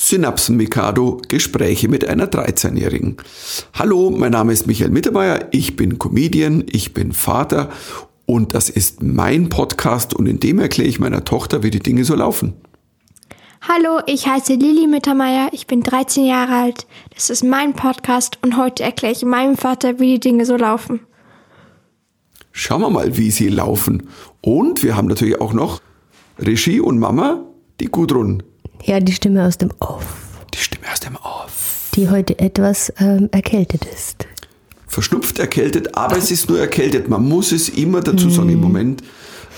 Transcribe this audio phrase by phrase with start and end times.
[0.00, 3.16] Synapsen Mikado Gespräche mit einer 13-Jährigen.
[3.74, 7.68] Hallo, mein Name ist Michael Mittermeier, ich bin Comedian, ich bin Vater
[8.24, 12.04] und das ist mein Podcast und in dem erkläre ich meiner Tochter, wie die Dinge
[12.04, 12.54] so laufen.
[13.60, 16.86] Hallo, ich heiße Lilly Mittermeier, ich bin 13 Jahre alt.
[17.16, 21.00] Das ist mein Podcast und heute erkläre ich meinem Vater, wie die Dinge so laufen.
[22.52, 24.08] Schauen wir mal, wie sie laufen.
[24.42, 25.80] Und wir haben natürlich auch noch
[26.38, 27.42] Regie und Mama,
[27.80, 28.44] die Gudrun.
[28.84, 30.04] Ja, die Stimme aus dem Off.
[30.54, 31.90] Die Stimme aus dem Off.
[31.94, 34.26] Die heute etwas ähm, erkältet ist.
[34.86, 37.08] Verschnupft, erkältet, aber es ist nur erkältet.
[37.08, 39.02] Man muss es immer dazu sagen im Moment.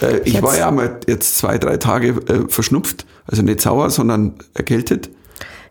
[0.03, 3.07] Äh, ich Jetzt- war ja mal jetzt zwei, drei Tage äh, verschnupft.
[3.27, 5.11] Also nicht sauer, sondern erkältet.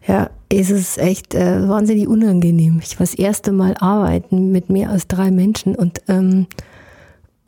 [0.08, 2.80] Ja, es ist echt äh, wahnsinnig unangenehm.
[2.82, 6.48] Ich war das erste Mal arbeiten mit mehr als drei Menschen und, ähm,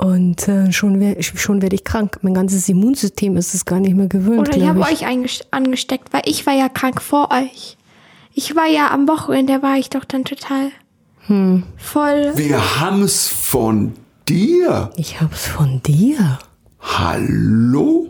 [0.03, 2.17] und äh, schon, wär, schon werde ich krank.
[2.21, 4.49] Mein ganzes Immunsystem ist es gar nicht mehr gewöhnt.
[4.49, 5.05] Oder ich habe euch
[5.51, 7.77] angesteckt, weil ich war ja krank vor euch.
[8.33, 10.71] Ich war ja am Wochenende, war ich doch dann total
[11.77, 12.31] voll.
[12.35, 13.93] Wir haben's von
[14.27, 14.89] dir.
[14.95, 16.39] Ich hab's von dir.
[16.79, 18.07] Hallo?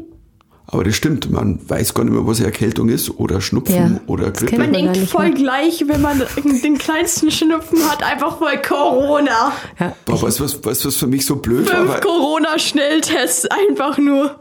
[0.74, 4.32] Aber das stimmt, man weiß gar nicht mehr, was Erkältung ist oder Schnupfen Ja, oder
[4.32, 4.58] Grippe.
[4.58, 5.34] Man denkt voll mehr.
[5.34, 6.24] gleich, wenn man
[6.64, 9.52] den kleinsten Schnupfen hat, einfach voll Corona.
[9.80, 11.76] Ja, Boah, weißt du, was, weißt, du, was für mich so blöd war?
[11.76, 14.40] Fünf Weil Corona-Schnelltests, einfach nur.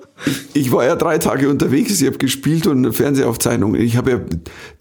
[0.52, 3.74] Ich war ja drei Tage unterwegs, ich habe gespielt und eine Fernsehaufzeichnung.
[3.74, 4.20] Ich habe ja,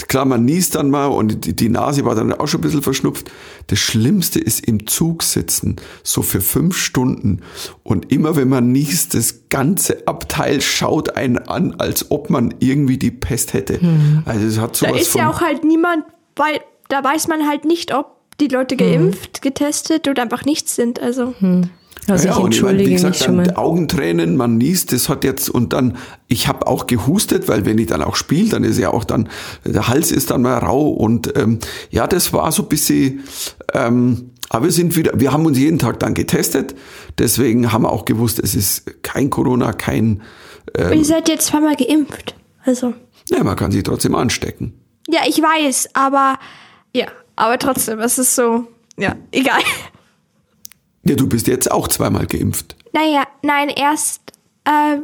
[0.08, 3.32] klar, man niest dann mal und die, Nase war dann auch schon ein bisschen verschnupft.
[3.67, 7.42] Das Schlimmste ist im Zug sitzen, so für fünf Stunden.
[7.84, 12.98] Und immer wenn man niest, das ganze Abteil schaut einen an, als ob man irgendwie
[12.98, 13.80] die Pest hätte.
[14.26, 15.22] Also es hat Da sowas ist von...
[15.22, 16.04] ja auch halt niemand,
[16.36, 21.00] weil da weiß man halt nicht, ob die Leute geimpft, getestet oder einfach nichts sind.
[21.00, 21.36] Also
[22.08, 23.55] also ja, ich und ich meine, entschuldige wie gesagt, mich schon dann mal.
[23.55, 25.97] Augentränen, man niest, das hat jetzt und dann,
[26.28, 29.30] ich habe auch gehustet, weil wenn ich dann auch spiele, dann ist ja auch dann,
[29.66, 31.59] der Hals ist dann mal rau und ähm,
[31.92, 33.23] ja, das war so ein bisschen,
[33.73, 36.75] ähm, aber wir sind wieder, wir haben uns jeden Tag dann getestet,
[37.17, 40.21] deswegen haben wir auch gewusst, es ist kein Corona, kein,
[40.77, 42.36] ihr seid jetzt zweimal geimpft.
[42.64, 42.93] Also
[43.30, 44.73] ja, man kann sich trotzdem anstecken.
[45.08, 46.39] ja, ich weiß, aber
[46.95, 48.67] ja, aber trotzdem, es ist so,
[48.98, 49.61] ja, egal.
[51.04, 52.76] Ja, du bist jetzt auch zweimal geimpft.
[52.93, 54.21] Naja, nein, erst
[54.65, 54.98] äh,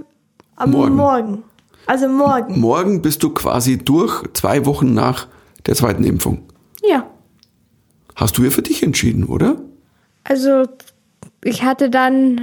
[0.55, 0.95] am Morgen.
[0.95, 1.43] morgen.
[1.87, 2.59] Also morgen.
[2.59, 5.27] Morgen bist du quasi durch, zwei Wochen nach
[5.65, 6.43] der zweiten Impfung.
[6.83, 7.05] Ja.
[8.15, 9.57] Hast du ja für dich entschieden, oder?
[10.23, 10.63] Also
[11.43, 12.41] ich hatte dann,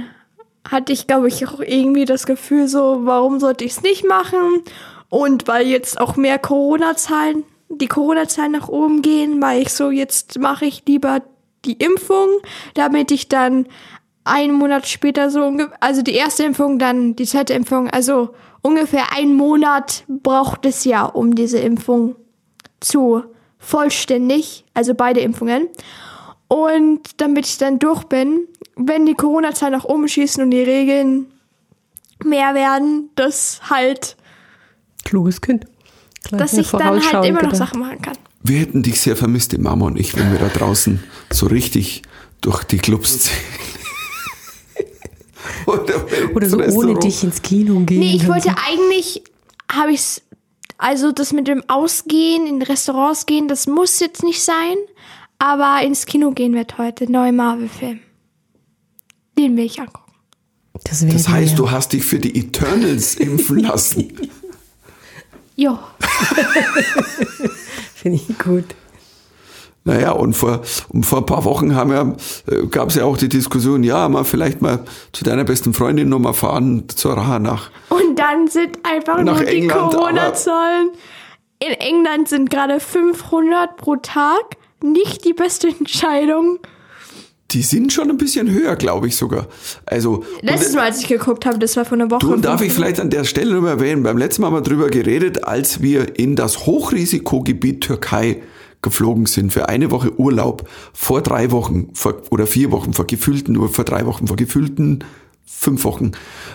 [0.69, 4.63] hatte ich glaube ich auch irgendwie das Gefühl so, warum sollte ich es nicht machen?
[5.09, 10.39] Und weil jetzt auch mehr Corona-Zahlen, die Corona-Zahlen nach oben gehen, weil ich so, jetzt
[10.39, 11.21] mache ich lieber
[11.65, 12.27] die Impfung,
[12.73, 13.67] damit ich dann
[14.23, 19.35] einen Monat später so, also die erste Impfung, dann die zweite Impfung, also ungefähr einen
[19.35, 22.15] Monat braucht es ja, um diese Impfung
[22.79, 23.23] zu
[23.59, 25.67] vollständig, also beide Impfungen.
[26.47, 31.31] Und damit ich dann durch bin, wenn die Corona-Zahlen nach oben schießen und die Regeln
[32.23, 34.15] mehr werden, dass halt,
[35.03, 35.65] Kluges Kind.
[36.23, 37.55] Gleich dass ich dann halt immer noch gedacht.
[37.57, 38.17] Sachen machen kann.
[38.43, 42.01] Wir hätten dich sehr vermisst, die Mama und ich, wenn wir da draußen so richtig
[42.41, 43.37] durch die Clubs ziehen.
[45.65, 46.05] Oder,
[46.35, 47.03] Oder so ins ohne Restaurant.
[47.03, 47.99] dich ins Kino gehen.
[47.99, 48.55] Nee, ich wollte so.
[48.67, 49.23] eigentlich,
[49.71, 50.21] habe ich's,
[50.77, 54.75] also das mit dem Ausgehen, in Restaurants gehen, das muss jetzt nicht sein,
[55.39, 58.01] aber ins Kino gehen wird heute, neuer Marvel-Film.
[59.37, 60.11] Den will ich angucken.
[60.83, 61.57] Das, Das heißt, wir.
[61.57, 64.11] du hast dich für die Eternals impfen lassen.
[65.55, 65.77] Jo.
[68.03, 68.65] Finde ich gut.
[69.85, 70.59] Naja, und vor,
[70.89, 72.17] und vor ein paar Wochen haben wir,
[72.53, 74.83] äh, gab es ja auch die Diskussion, ja, mal vielleicht mal
[75.13, 77.71] zu deiner besten Freundin nochmal fahren, zur Raha nach.
[77.87, 80.91] Und dann sind einfach Nach nur die Corona-Zahlen.
[81.59, 84.57] In England sind gerade 500 pro Tag.
[84.81, 86.59] Nicht die beste Entscheidung.
[87.51, 89.47] Die sind schon ein bisschen höher, glaube ich sogar.
[89.85, 92.25] Also, Letztes Mal, als ich geguckt habe, das war vor einer Woche.
[92.25, 94.55] Du, und darf ich vielleicht an der Stelle noch mal erwähnen, beim letzten Mal haben
[94.55, 98.41] wir drüber geredet, als wir in das Hochrisikogebiet Türkei
[98.81, 103.53] geflogen sind für eine Woche Urlaub vor drei Wochen vor, oder vier Wochen, vor gefühlten,
[103.53, 105.03] nur vor drei Wochen, vor gefühlten
[105.45, 106.11] fünf Wochen.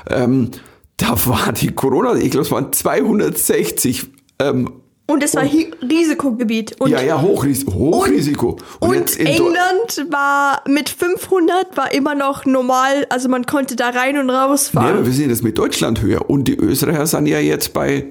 [0.08, 0.50] Ähm,
[0.98, 4.06] da war die Corona, ich glaube, es waren 260
[4.40, 4.70] ähm,
[5.10, 6.78] Und es war Hi- Risikogebiet.
[6.80, 8.58] Und, ja, ja, Hochris Hochrisiko.
[8.78, 13.06] und Deu- England war mit 500 war immer noch normal.
[13.08, 14.96] Also man konnte da rein und Ja, rausfahren.
[14.98, 16.28] aber wir sind jetzt mit Deutschland höher.
[16.28, 18.04] Und die Österreicher sind ja jetzt bei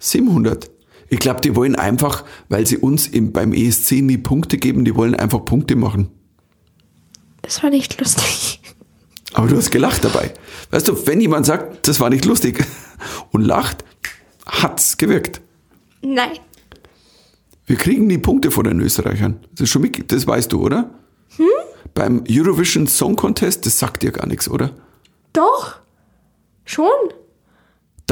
[0.00, 0.70] 700.
[1.08, 4.94] Ich glaube, die wollen einfach, weil sie uns im, beim ESC nie Punkte geben, die
[4.94, 6.08] wollen einfach Punkte machen.
[7.40, 8.60] Das war nicht lustig.
[9.32, 10.32] Aber du hast gelacht dabei.
[10.70, 12.62] Weißt du, wenn jemand sagt, das war nicht lustig
[13.30, 13.82] und lacht,
[14.46, 15.40] hat's gewirkt.
[16.02, 16.38] Nein.
[17.66, 19.40] Wir kriegen die Punkte von den Österreichern.
[19.52, 20.90] Das, ist schon mit, das weißt du, oder?
[21.36, 21.46] Hm?
[21.94, 24.70] Beim Eurovision Song Contest, das sagt dir gar nichts, oder?
[25.32, 25.80] Doch.
[26.64, 26.86] Schon.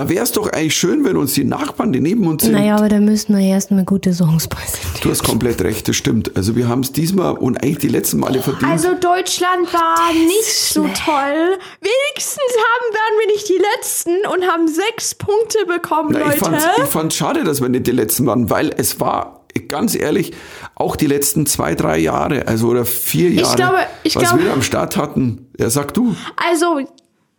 [0.00, 2.52] Da wäre es doch eigentlich schön, wenn uns die Nachbarn, die neben uns sind.
[2.52, 4.98] Naja, aber da müssten wir erstmal gute Songs präsentieren.
[5.02, 6.34] Du hast komplett recht, das stimmt.
[6.38, 8.64] Also wir haben es diesmal und eigentlich die letzten Male verdient.
[8.72, 11.58] Also Deutschland war nicht so toll.
[11.82, 16.56] Wenigstens haben waren wir nicht die Letzten und haben sechs Punkte bekommen, Na, ich Leute.
[16.78, 20.32] ich fand's schade, dass wir nicht die letzten waren, weil es war, ganz ehrlich,
[20.76, 24.52] auch die letzten zwei, drei Jahre, also oder vier Jahre, glaube- ich was glaube- wir
[24.54, 25.50] am Start hatten.
[25.58, 26.16] Ja, sag du.
[26.50, 26.80] Also,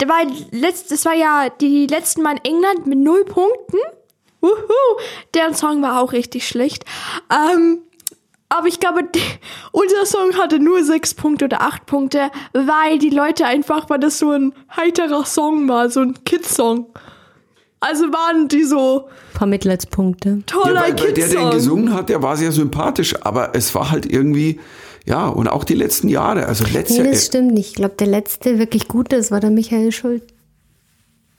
[0.01, 3.77] da war letzt, das war ja die letzten Mal in England mit null Punkten.
[4.41, 4.49] Wuhu.
[5.35, 6.85] Deren Song war auch richtig schlecht.
[7.29, 7.81] Ähm,
[8.49, 9.21] aber ich glaube, die,
[9.71, 14.17] unser Song hatte nur sechs Punkte oder acht Punkte, weil die Leute einfach, weil das
[14.17, 16.87] so ein heiterer Song war, so ein Kids-Song.
[17.79, 19.07] Also waren die so
[19.45, 20.41] Mitleidspunkte.
[20.47, 23.73] toller Ja, weil, weil der, der ihn gesungen hat, der war sehr sympathisch, aber es
[23.75, 24.59] war halt irgendwie,
[25.05, 27.69] ja, und auch die letzten Jahre, also letztes Nee, das stimmt nicht.
[27.69, 30.23] Ich glaube, der letzte wirklich gute, das war der Michael Schuld.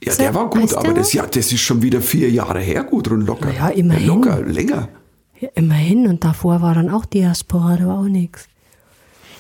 [0.02, 2.84] ja, der war gut, Weißt aber das, ja, das ist schon wieder vier Jahre her,
[2.84, 3.52] gut und locker.
[3.52, 4.06] Ja, immerhin.
[4.06, 4.88] Locker, länger.
[5.38, 6.06] Ja, immerhin.
[6.08, 8.48] Und davor war dann auch Diaspora, da war auch nichts.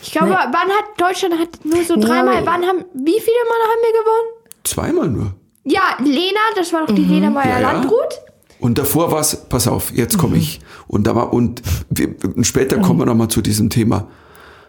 [0.02, 3.60] Ich glaube, wann hat Deutschland hat nur so Ja, dreimal, wann haben, wie viele Mal
[3.70, 4.52] haben wir gewonnen?
[4.64, 5.34] Zweimal nur.
[5.64, 7.72] Ja, Lena, das war doch die Lena Meyer Ja, ja.
[7.72, 8.20] Landrut.
[8.62, 10.60] Und davor war's, pass auf, jetzt komme ich.
[10.86, 12.82] Und da war, und, wir, und später Mhm.
[12.82, 14.06] kommen wir nochmal zu diesem Thema.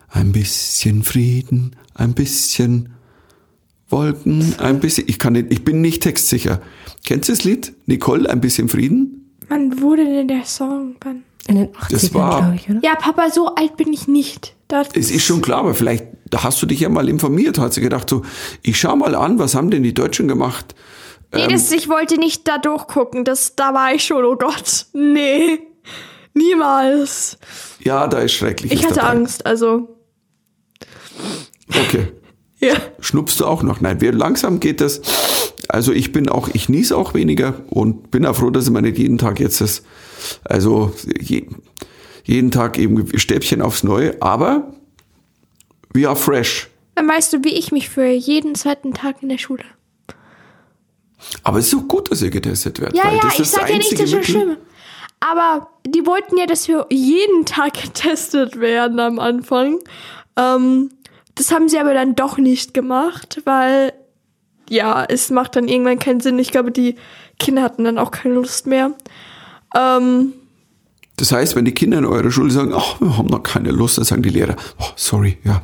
[0.10, 2.90] Ein bisschen Frieden, ein bisschen
[3.90, 6.62] Wolken, ein bisschen, ich kann nicht, ich bin nicht textsicher.
[7.06, 7.74] Kennst du das Lied?
[7.86, 9.30] Nicole, ein bisschen Frieden?
[9.50, 10.96] Wann wurde denn der Song?
[11.02, 11.24] Wann?
[11.48, 12.80] In den 80ern, war- glaube ich, oder?
[12.84, 14.56] Ja, Papa, so alt bin ich nicht.
[14.70, 17.78] Das Es ist schon klar, aber vielleicht, da hast du dich ja mal informiert, hast
[17.78, 18.24] du gedacht so,
[18.64, 20.74] ich schau mal an, was haben denn die Deutschen gemacht?
[21.34, 23.24] Nee, das, ich wollte nicht da durchgucken.
[23.24, 24.86] Das, da war ich schon, oh Gott.
[24.94, 25.60] Nee.
[26.34, 27.38] Niemals.
[27.80, 28.72] Ja, da ist schrecklich.
[28.72, 29.10] Ich hatte dabei.
[29.10, 29.98] Angst, also.
[31.70, 32.08] Okay.
[32.60, 32.76] Ja.
[33.02, 33.82] Schnupfst du auch noch?
[33.82, 35.02] Nein, wir, langsam geht das.
[35.68, 38.82] Also ich bin auch, ich nies auch weniger und bin auch froh, dass ich mir
[38.82, 39.84] nicht jeden Tag jetzt das,
[40.46, 41.48] also je,
[42.24, 44.74] jeden Tag eben Stäbchen aufs Neue, aber
[45.94, 46.70] we are fresh.
[46.96, 48.14] Dann weißt du, wie ich mich fühle.
[48.14, 49.66] Jeden zweiten Tag in der Schule.
[51.44, 52.98] Aber es ist auch gut, dass ihr getestet werdet.
[52.98, 54.32] Ja, ja, das ich ist das sag ja nicht, das ist so Mittel.
[54.32, 54.58] schlimm.
[55.20, 59.80] Aber die wollten ja, dass wir jeden Tag getestet werden am Anfang.
[60.36, 60.90] Ähm,
[61.36, 63.94] das haben sie aber dann doch nicht gemacht, weil
[64.70, 66.40] ja, es macht dann irgendwann keinen Sinn.
[66.40, 66.96] Ich glaube, die
[67.40, 68.92] Kinder hatten dann auch keine Lust mehr.
[69.76, 70.34] Ähm,
[71.18, 73.98] Das heißt, wenn die Kinder in eurer Schule sagen, ach, wir haben noch keine Lust,
[74.00, 75.62] dann sagen die Lehrer, oh, sorry, ja,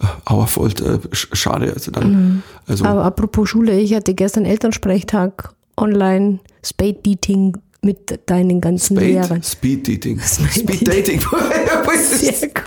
[0.00, 1.72] äh, our fault, äh, sch- schade.
[1.74, 8.60] Also dann, also Aber apropos Schule, ich hatte gestern Elternsprechtag online, Spade Dating mit deinen
[8.60, 9.42] ganzen Lehrern.
[9.42, 10.20] Speed, Dating.
[10.20, 11.20] Speed Speed Dating.
[11.84, 12.62] Was ist Sehr gut.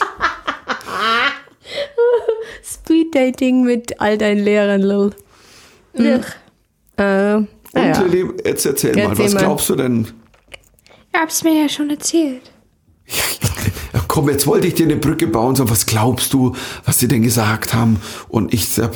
[2.62, 5.10] Speed Dating mit all deinen Lehrern, lol.
[5.94, 6.20] ja.
[6.96, 8.02] Äh, Und naja.
[8.02, 9.40] Lili, jetzt erzähl mal, Erzähl was mal.
[9.40, 10.06] glaubst du denn?
[11.12, 12.50] Ihr habt's mir ja schon erzählt.
[13.92, 16.54] Ja, komm, jetzt wollte ich dir eine Brücke bauen, so was glaubst du,
[16.84, 18.00] was sie denn gesagt haben?
[18.28, 18.92] Und ich sag,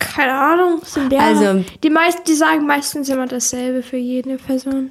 [0.00, 0.80] Keine Ahnung.
[0.84, 4.90] Sind ja, Also- die meisten, die sagen meistens immer dasselbe für jede Person.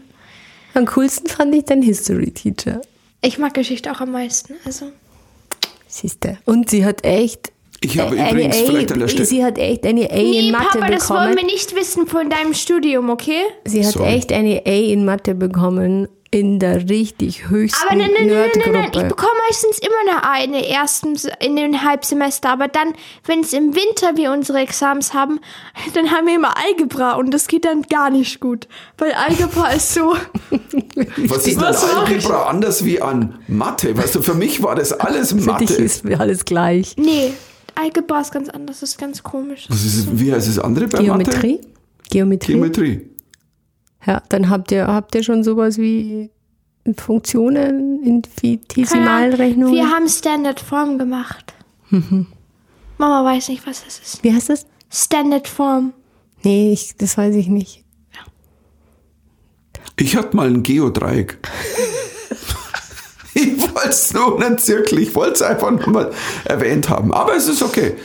[0.74, 2.82] Am coolsten fand ich deinen History Teacher.
[3.22, 4.54] Ich mag Geschichte auch am meisten.
[4.64, 4.92] Also.
[5.88, 6.38] Siehste.
[6.46, 7.52] Und sie hat echt.
[7.82, 10.52] Ich habe äh, übrigens vielleicht an der Stelle- Sie hat echt eine A Nee, in
[10.52, 11.38] Mathe Papa, das wollen bekommen.
[11.48, 13.42] wir nicht wissen von deinem Studium, okay?
[13.66, 14.08] Sie hat Sorry.
[14.16, 18.62] echt eine A in Mathe bekommen in der richtig höchsten Aber nein, nein, nein, nein,
[18.66, 18.92] nein, nein.
[18.94, 22.50] Ich bekomme meistens immer eine A in den ersten, in den Halbsemester.
[22.50, 22.94] Aber dann,
[23.26, 25.40] wenn es im Winter wir unsere Examens haben,
[25.94, 28.68] dann haben wir immer Algebra und das geht dann gar nicht gut.
[28.98, 30.16] Weil Algebra ist so.
[31.28, 31.58] was ist ich?
[31.58, 33.98] Algebra anders wie an Mathe?
[33.98, 35.74] Weißt du, für mich war das alles Für dich Mathe.
[35.76, 36.96] ist alles gleich.
[36.98, 37.34] Nee,
[37.76, 39.68] Algebra ist ganz anders, das ist ganz komisch.
[39.70, 41.56] Was ist, wie heißt das andere bei Geometrie?
[41.56, 41.68] Mathe?
[42.10, 42.54] Geometrie.
[42.54, 43.17] Geometrie.
[44.08, 46.32] Ja, dann habt ihr, habt ihr schon sowas wie
[46.98, 49.76] Funktionen, Infinitesimalrechnungen.
[49.76, 51.54] Wir haben Standard Form gemacht.
[52.98, 54.24] Mama weiß nicht, was das ist.
[54.24, 54.66] Wie heißt das?
[54.90, 55.94] Standard Form.
[56.44, 57.84] Nee, ich, das weiß ich nicht.
[60.00, 61.40] Ich hatte mal ein Geodreieck.
[63.78, 66.12] Wollte es einen Zirkel, ich wollte es einfach nur mal
[66.46, 67.14] erwähnt haben.
[67.14, 67.96] Aber es ist okay.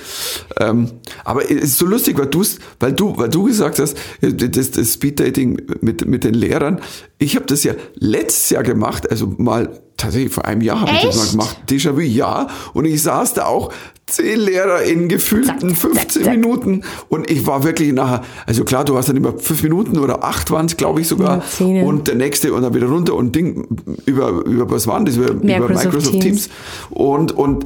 [0.58, 0.90] Ähm,
[1.24, 4.92] aber es ist so lustig, weil, du's, weil, du, weil du gesagt hast, das, das
[4.92, 6.80] Speeddating mit, mit den Lehrern.
[7.18, 11.02] Ich habe das ja letztes Jahr gemacht, also mal tatsächlich vor einem Jahr habe ich
[11.02, 11.56] das mal gemacht.
[11.68, 12.48] Déjà-vu, ja.
[12.74, 13.72] Und ich saß da auch
[14.12, 16.36] zehn Lehrer in gefühlten Zack, 15 zack, zack.
[16.36, 20.24] Minuten und ich war wirklich nachher, also klar, du hast dann immer fünf Minuten oder
[20.24, 23.34] acht waren es, glaube ich sogar, Ja, und der nächste und dann wieder runter und
[23.34, 23.66] Ding
[24.06, 25.16] über, über was waren das?
[25.16, 26.22] Über, über Microsoft Microsoft Teams.
[26.22, 26.50] Teams.
[26.90, 27.64] Und, und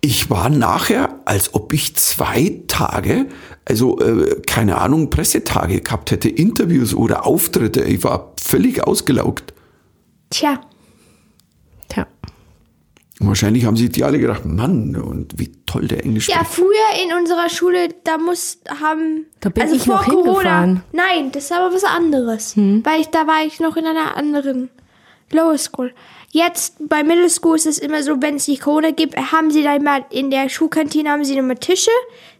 [0.00, 3.26] ich war nachher, als ob ich zwei Tage,
[3.64, 7.84] also äh, keine Ahnung, Pressetage gehabt hätte, Interviews oder Auftritte.
[7.84, 9.54] Ich war völlig ausgelaugt.
[10.28, 10.60] Tja.
[13.24, 16.56] Und wahrscheinlich haben sich die alle gedacht, Mann, und wie toll der Englisch ja, spricht.
[16.56, 19.24] früher in unserer Schule, da muss haben.
[19.40, 20.26] Da bin also ich vor noch Corona.
[20.26, 20.82] hingefahren.
[20.92, 22.52] Nein, das ist aber was anderes.
[22.54, 24.68] Weil ich, da war ich noch in einer anderen
[25.32, 25.94] Lower School.
[26.32, 29.62] Jetzt bei Middle School ist es immer so, wenn es die Corona gibt, haben sie
[29.62, 31.92] dann mal in der Schulkantine haben sie immer Tische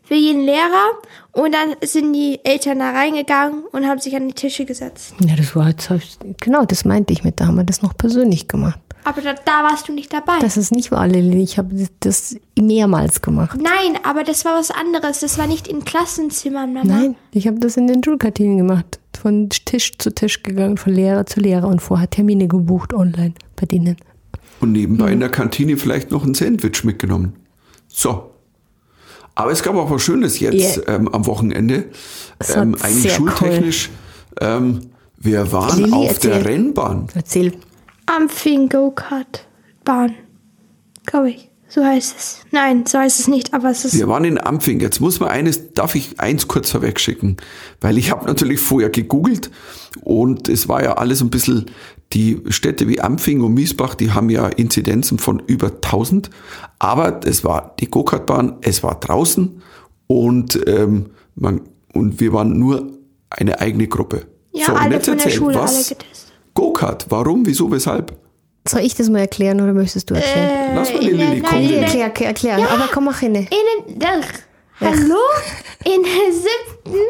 [0.02, 0.90] für jeden Lehrer
[1.32, 5.14] und dann sind die Eltern da reingegangen und haben sich an die Tische gesetzt.
[5.20, 5.90] Ja, das war jetzt,
[6.40, 8.80] genau, das meinte ich mit, da haben wir das noch persönlich gemacht.
[9.04, 10.38] Aber da, da warst du nicht dabei.
[10.40, 11.42] Das ist nicht wahr, Lilly.
[11.42, 13.58] Ich habe das mehrmals gemacht.
[13.62, 15.20] Nein, aber das war was anderes.
[15.20, 16.86] Das war nicht in Klassenzimmern, Mama.
[17.00, 18.98] Nein, ich habe das in den Schulkantinen gemacht.
[19.20, 23.66] Von Tisch zu Tisch gegangen, von Lehrer zu Lehrer und vorher Termine gebucht online bei
[23.66, 23.96] denen.
[24.60, 27.34] Und nebenbei in der Kantine vielleicht noch ein Sandwich mitgenommen.
[27.88, 28.30] So.
[29.34, 30.96] Aber es gab auch was Schönes jetzt Yeah.
[30.96, 31.86] ähm, am Wochenende.
[32.54, 33.90] Ähm, eigentlich sehr schultechnisch.
[34.40, 34.80] Ähm,
[35.18, 36.46] wir waren Lilly, auf der erzähl.
[36.52, 37.08] Rennbahn.
[37.14, 37.52] Erzähl.
[38.06, 39.46] Ampfing Go-Kart
[39.84, 40.14] Bahn.
[41.06, 41.50] Glaube ich.
[41.74, 42.40] So heißt es.
[42.52, 43.98] Nein, so heißt es nicht, aber es ist.
[43.98, 44.78] Wir waren in Ampfing.
[44.78, 47.36] Jetzt muss man eines, darf ich eins kurz vorwegschicken,
[47.80, 49.50] weil ich habe natürlich vorher gegoogelt
[50.02, 51.66] und es war ja alles ein bisschen,
[52.12, 56.30] die Städte wie Ampfing und Miesbach, die haben ja Inzidenzen von über 1000,
[56.78, 59.60] aber es war die Go-Kart-Bahn, es war draußen
[60.06, 62.92] und, ähm, man, und wir waren nur
[63.30, 64.26] eine eigene Gruppe.
[64.52, 65.88] Ja, und alle von der Schule, alle was?
[65.88, 66.23] getestet.
[66.54, 68.16] Go-Kart, warum, wieso, weshalb?
[68.66, 70.76] Soll ich das mal erklären oder möchtest du erklären?
[70.76, 71.70] Lass mal die Lilly kommen.
[71.74, 72.70] erklär, erklär, erklär.
[72.70, 73.34] Aber komm, mach hin.
[73.34, 74.32] In den, ach,
[74.80, 75.18] hallo?
[75.84, 77.00] In der siebten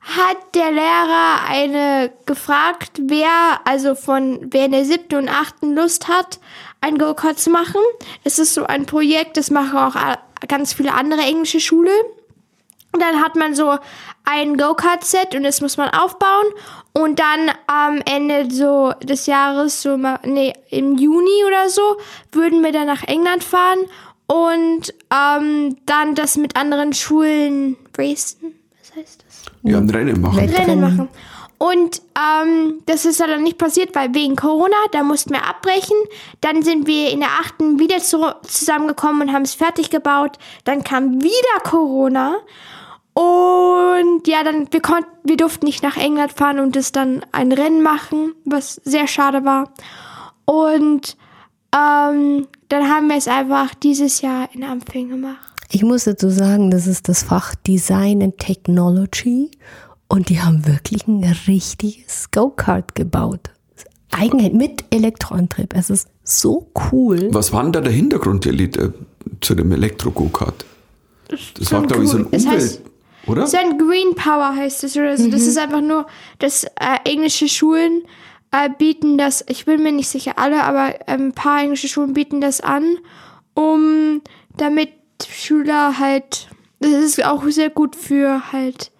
[0.00, 6.08] hat der Lehrer eine gefragt, wer, also von, wer in der siebten und achten Lust
[6.08, 6.40] hat,
[6.80, 7.80] ein Go-Kart zu machen.
[8.24, 9.94] Es ist so ein Projekt, das machen auch
[10.48, 11.92] ganz viele andere englische Schulen.
[12.92, 13.78] Und dann hat man so
[14.24, 16.46] ein Go-Kart-Set und das muss man aufbauen.
[16.92, 21.96] Und dann am Ende so des Jahres, so mal, nee, im Juni oder so,
[22.32, 23.78] würden wir dann nach England fahren
[24.26, 28.54] und ähm, dann das mit anderen Schulen racen.
[28.80, 29.42] Was heißt das?
[29.62, 30.38] Ja, ein Rennen machen.
[30.38, 30.80] Rennen Rennen.
[30.80, 31.08] machen.
[31.62, 35.96] Und ähm, das ist dann nicht passiert, weil wegen Corona, da mussten wir abbrechen.
[36.40, 40.38] Dann sind wir in der achten wieder zu, zusammengekommen und haben es fertig gebaut.
[40.64, 42.38] Dann kam wieder Corona.
[43.14, 47.52] Und ja, dann wir konnten, wir durften nicht nach England fahren und es dann ein
[47.52, 49.72] Rennen machen, was sehr schade war.
[50.46, 51.16] Und
[51.74, 55.38] ähm, dann haben wir es einfach dieses Jahr in Ampfing gemacht.
[55.70, 59.50] Ich muss dazu sagen, das ist das Fach Design and Technology
[60.08, 63.50] und die haben wirklich ein richtiges Go-Kart gebaut.
[64.10, 65.74] Eigenhändig mit Elektroantrieb.
[65.74, 67.28] Es ist so cool.
[67.32, 68.90] Was war denn da der Hintergrund Lilly, äh,
[69.40, 70.66] zu dem Elektro-Go-Kart?
[71.28, 72.80] Das war, ein glaube ich, so ein Umwelt, heißt-
[73.26, 73.46] oder?
[73.46, 75.28] So ein Green Power heißt es oder so.
[75.28, 76.06] Das ist einfach nur,
[76.38, 76.68] dass äh,
[77.04, 78.02] englische Schulen
[78.50, 82.40] äh, bieten das, ich bin mir nicht sicher alle, aber ein paar englische Schulen bieten
[82.40, 82.98] das an,
[83.54, 84.20] um
[84.56, 84.90] damit
[85.28, 86.48] Schüler halt,
[86.80, 88.90] das ist auch sehr gut für halt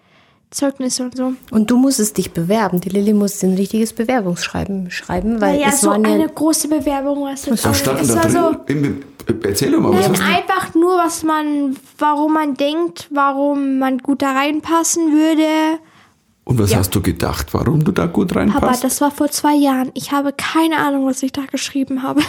[0.51, 1.33] Zeugnisse und so.
[1.51, 2.79] Und du musstest dich bewerben.
[2.79, 6.67] Die Lilly musste ein richtiges Bewerbungsschreiben schreiben, weil ja, es so waren eine ja große
[6.67, 7.23] Bewerbung.
[7.23, 8.63] Was das Was stand denn es da war drin?
[8.67, 9.03] so, Im-
[9.43, 10.25] Erzähl doch mal, was Ähm, hast du?
[10.25, 15.79] einfach nur, was man, warum man denkt, warum man gut da reinpassen würde.
[16.45, 16.77] Und was Ja.
[16.79, 18.83] hast du gedacht, warum du da gut Papa, reinpasst?
[18.83, 19.91] das war vor zwei Jahren.
[19.93, 22.21] Ich habe keine Ahnung, was ich da geschrieben habe.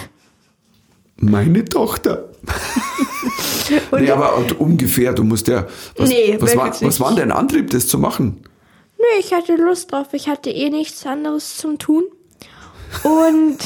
[1.16, 2.28] Meine Tochter.
[3.98, 5.66] nee, aber und ungefähr, du musst ja.
[5.96, 8.40] Was, Nee, was, war, was war denn dein Antrieb, das zu machen?
[8.98, 10.08] Nö, ich hatte Lust drauf.
[10.12, 12.04] Ich hatte eh nichts anderes zum Tun.
[13.02, 13.58] Und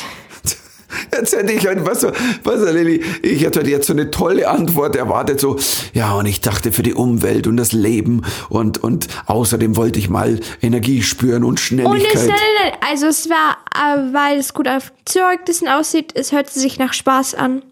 [1.13, 2.07] Jetzt hätte ich halt, was,
[2.45, 5.59] was, Lilly, ich hätte jetzt so eine tolle Antwort erwartet, so,
[5.93, 10.09] ja, und ich dachte für die Umwelt und das Leben und, und außerdem wollte ich
[10.09, 12.15] mal Energie spüren und Und es, Schnelligkeit.
[12.15, 12.73] nein, nein, nein.
[12.91, 17.35] Also es war, äh, weil es gut auf Zeugnissen aussieht, es hörte sich nach Spaß
[17.35, 17.63] an.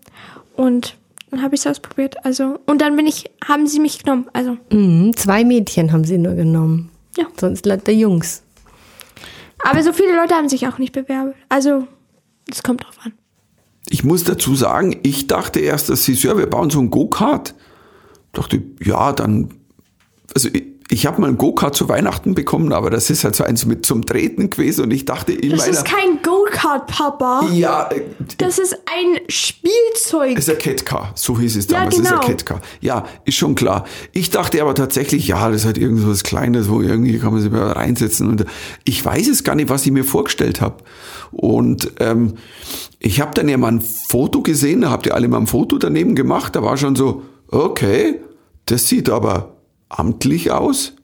[0.55, 0.97] Und
[1.31, 2.17] dann habe ich es ausprobiert.
[2.25, 4.27] Also, und dann bin ich, haben sie mich genommen.
[4.33, 6.91] Also, Mhm, zwei Mädchen haben sie nur genommen.
[7.17, 7.25] Ja.
[7.41, 8.43] Sonst lauter Jungs.
[9.65, 11.33] aber so viele Leute haben sich auch nicht bewerben.
[11.49, 11.87] Also,
[12.51, 13.13] es kommt drauf an.
[13.89, 17.55] Ich muss dazu sagen, ich dachte erst, dass sie, ja, wir bauen so ein Go-Kart.
[18.33, 19.55] Dachte, ja, dann,
[20.35, 23.43] also ich, ich habe mal ein Go-Kart zu Weihnachten bekommen, aber das ist halt so
[23.43, 25.73] eins mit zum Treten gewesen und ich dachte in Das meiner...
[25.73, 27.45] ist kein Go-Kart, Papa.
[27.53, 28.03] ja, äh,
[28.39, 30.39] Das ist ein Spielzeug.
[30.39, 31.97] ist ein Catcar, so hieß es Ja, damals.
[31.97, 32.21] Das ist genau.
[32.23, 32.61] ein Catcar.
[32.81, 33.85] Ja, ist schon klar.
[34.13, 37.33] Ich dachte aber tatsächlich, ja, das ist halt irgend so was Kleines, wo irgendwie kann
[37.33, 38.29] man sich mal reinsetzen.
[38.29, 38.45] Und
[38.85, 40.77] ich weiß es gar nicht, was ich mir vorgestellt habe.
[41.33, 42.35] Und ähm,
[43.01, 45.79] ich habe dann ja mal ein Foto gesehen, da habt ihr alle mal ein Foto
[45.79, 46.55] daneben gemacht.
[46.55, 48.21] Da war schon so, okay,
[48.67, 49.56] das sieht aber
[49.89, 50.96] amtlich aus.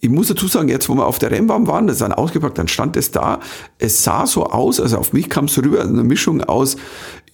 [0.00, 2.56] Ich muss dazu sagen, jetzt wo wir auf der Rennbahn waren, das ist dann ausgepackt,
[2.56, 3.40] dann stand es da.
[3.78, 6.76] Es sah so aus, also auf mich kam es so rüber, eine Mischung aus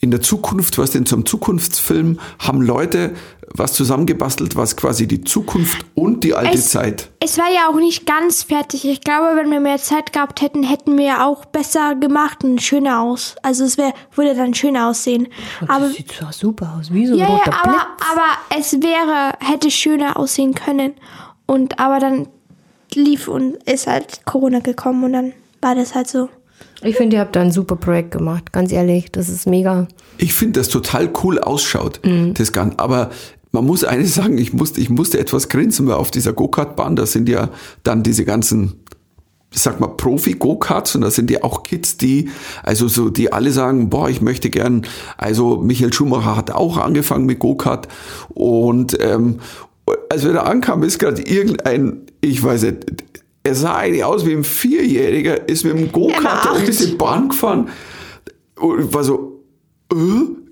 [0.00, 3.12] in der Zukunft, was denn zum Zukunftsfilm, haben Leute
[3.56, 7.10] was zusammengebastelt, was quasi die Zukunft und die alte Es- Zeit.
[7.20, 8.84] Es war ja auch nicht ganz fertig.
[8.86, 12.60] Ich glaube, wenn wir mehr Zeit gehabt hätten, hätten wir ja auch besser gemacht und
[12.62, 13.36] schöner aus.
[13.42, 15.28] Also es wär, würde dann schöner aussehen.
[15.68, 18.10] Aber das sieht so super aus, wie so ein ja, roter ja, aber, Blitz.
[18.12, 20.94] aber es wäre, hätte schöner aussehen können.
[21.46, 22.28] Und aber dann
[22.94, 26.28] lief und ist halt Corona gekommen und dann war das halt so.
[26.82, 29.10] Ich finde, ihr habt da ein super Projekt gemacht, ganz ehrlich.
[29.10, 29.88] Das ist mega.
[30.18, 32.00] Ich finde, das total cool ausschaut.
[32.04, 32.34] Mhm.
[32.34, 33.10] Das kann, aber
[33.52, 37.06] man muss eines sagen, ich musste, ich musste etwas grinsen, weil auf dieser Go-Kart-Bahn, da
[37.06, 37.50] sind ja
[37.84, 38.80] dann diese ganzen,
[39.52, 42.30] ich sag mal, Profi-Go-Karts und da sind ja auch Kids, die,
[42.64, 44.82] also so, die alle sagen, boah, ich möchte gern,
[45.16, 47.86] also Michael Schumacher hat auch angefangen mit Go-Kart
[48.28, 49.38] und ähm,
[50.10, 53.04] als wir da ankamen, ist gerade irgendein, ich weiß nicht,
[53.42, 57.68] er sah eigentlich aus wie ein Vierjähriger, ist mit dem Go-Kart auf diese Bahn gefahren
[58.56, 59.42] und war so,
[59.92, 59.96] äh,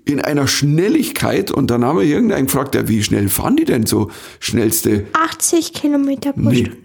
[0.05, 3.85] in einer Schnelligkeit und dann haben wir irgendeinen gefragt, ja, wie schnell fahren die denn
[3.85, 4.11] so?
[4.39, 5.05] Schnellste?
[5.13, 6.77] 80 Kilometer pro Stunde.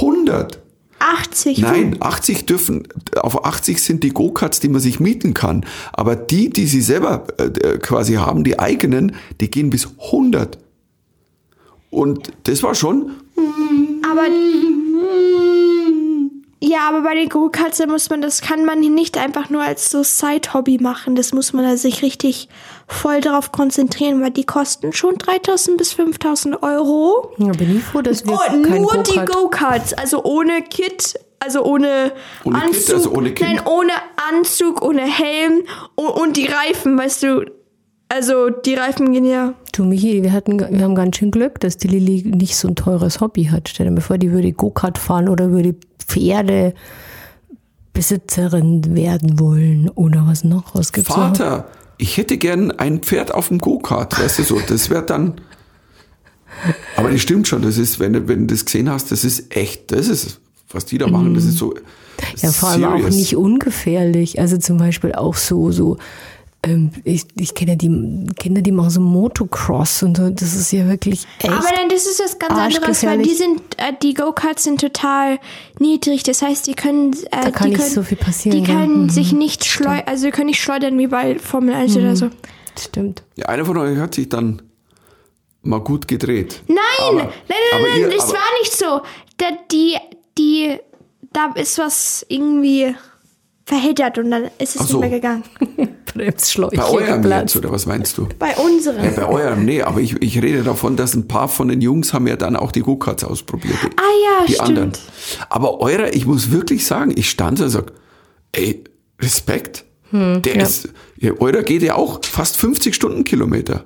[0.00, 0.58] 100.
[0.98, 1.58] 80.
[1.58, 5.66] Nein, 80 dürfen, auf 80 sind die Go-Karts, die man sich mieten kann.
[5.92, 10.58] Aber die, die sie selber äh, quasi haben, die eigenen, die gehen bis 100.
[11.90, 13.10] Und das war schon,
[14.12, 14.26] Aber
[16.60, 19.90] ja, aber bei den Go-Karts da muss man, das kann man nicht einfach nur als
[19.90, 21.16] so Side-Hobby machen.
[21.16, 22.48] Das muss man da sich richtig
[22.86, 27.32] voll darauf konzentrieren, weil die kosten schon 3000 bis 5000 Euro.
[27.38, 31.18] Ja, bin ich froh, dass wir Oh, kein nur die Go-Kart- Go-Karts, also ohne Kit,
[31.40, 32.12] also ohne,
[32.44, 33.50] Ohne Kit, Anzug, also ohne Kind?
[33.50, 33.92] nein, ohne
[34.30, 35.64] Anzug, ohne Helm
[35.96, 37.44] und, und die Reifen, weißt du,
[38.12, 39.54] also die Reifen gehen ja.
[39.72, 42.74] Du, Michi, wir, hatten, wir haben ganz schön Glück, dass die Lilly nicht so ein
[42.74, 43.70] teures Hobby hat.
[43.70, 45.74] Stell dir mal vor, die würde Go-Kart fahren oder würde
[46.06, 50.74] Pferdebesitzerin werden wollen oder was noch.
[50.74, 51.16] Was gibt's noch?
[51.16, 55.40] Vater, ich hätte gern ein Pferd auf dem Go-Kart, weißt du so, das wäre dann.
[56.96, 59.56] Aber das stimmt schon, das ist, wenn du, wenn du das gesehen hast, das ist
[59.56, 60.38] echt, das ist,
[60.70, 61.74] was die da machen, das ist so.
[62.36, 63.14] Ja, vor allem auch serious.
[63.14, 64.38] nicht ungefährlich.
[64.38, 65.96] Also zum Beispiel auch so, so,
[67.04, 70.30] ich, ich kenne die Kinder, die machen so Motocross und so.
[70.30, 71.48] Das ist ja wirklich echt.
[71.52, 75.40] Aber nein, das ist was ganz anderes, weil die sind, äh, die Go-Karts sind total
[75.80, 76.22] niedrig.
[76.22, 79.02] Das heißt, die können, äh, Da kann die nicht können, so viel passieren, Die können
[79.04, 79.10] Mhm.
[79.10, 82.30] sich nicht schleudern, also die können nicht schleudern wie bei Formel 1 oder so.
[82.78, 83.24] Stimmt.
[83.34, 84.62] Ja, einer von euch hat sich dann
[85.62, 86.62] mal gut gedreht.
[86.68, 89.00] Nein, Aber- nein, nein, aber nein, ihr- das war nicht so.
[89.36, 89.96] Da, die,
[90.38, 90.76] die,
[91.32, 92.94] da ist was irgendwie
[93.66, 95.00] verheddert und dann ist es so.
[95.00, 95.42] nicht mehr gegangen.
[96.14, 97.54] Bremsschläuche Bei eurem geplatzt.
[97.54, 98.28] jetzt, oder was meinst du?
[98.38, 99.04] Bei unserem.
[99.04, 102.12] Ja, bei eurem, nee, aber ich, ich rede davon, dass ein paar von den Jungs
[102.12, 103.74] haben ja dann auch die Go-Karts ausprobiert.
[103.82, 104.02] Die, Ah
[104.40, 104.68] ja, die stimmt.
[104.68, 104.92] anderen.
[105.48, 107.92] Aber eurer, ich muss wirklich sagen, ich stand da und sag,
[108.52, 108.84] ey,
[109.20, 109.84] Respekt.
[110.10, 113.84] Hm, Der ist, ja, eurer geht ja auch fast 50 Stundenkilometer.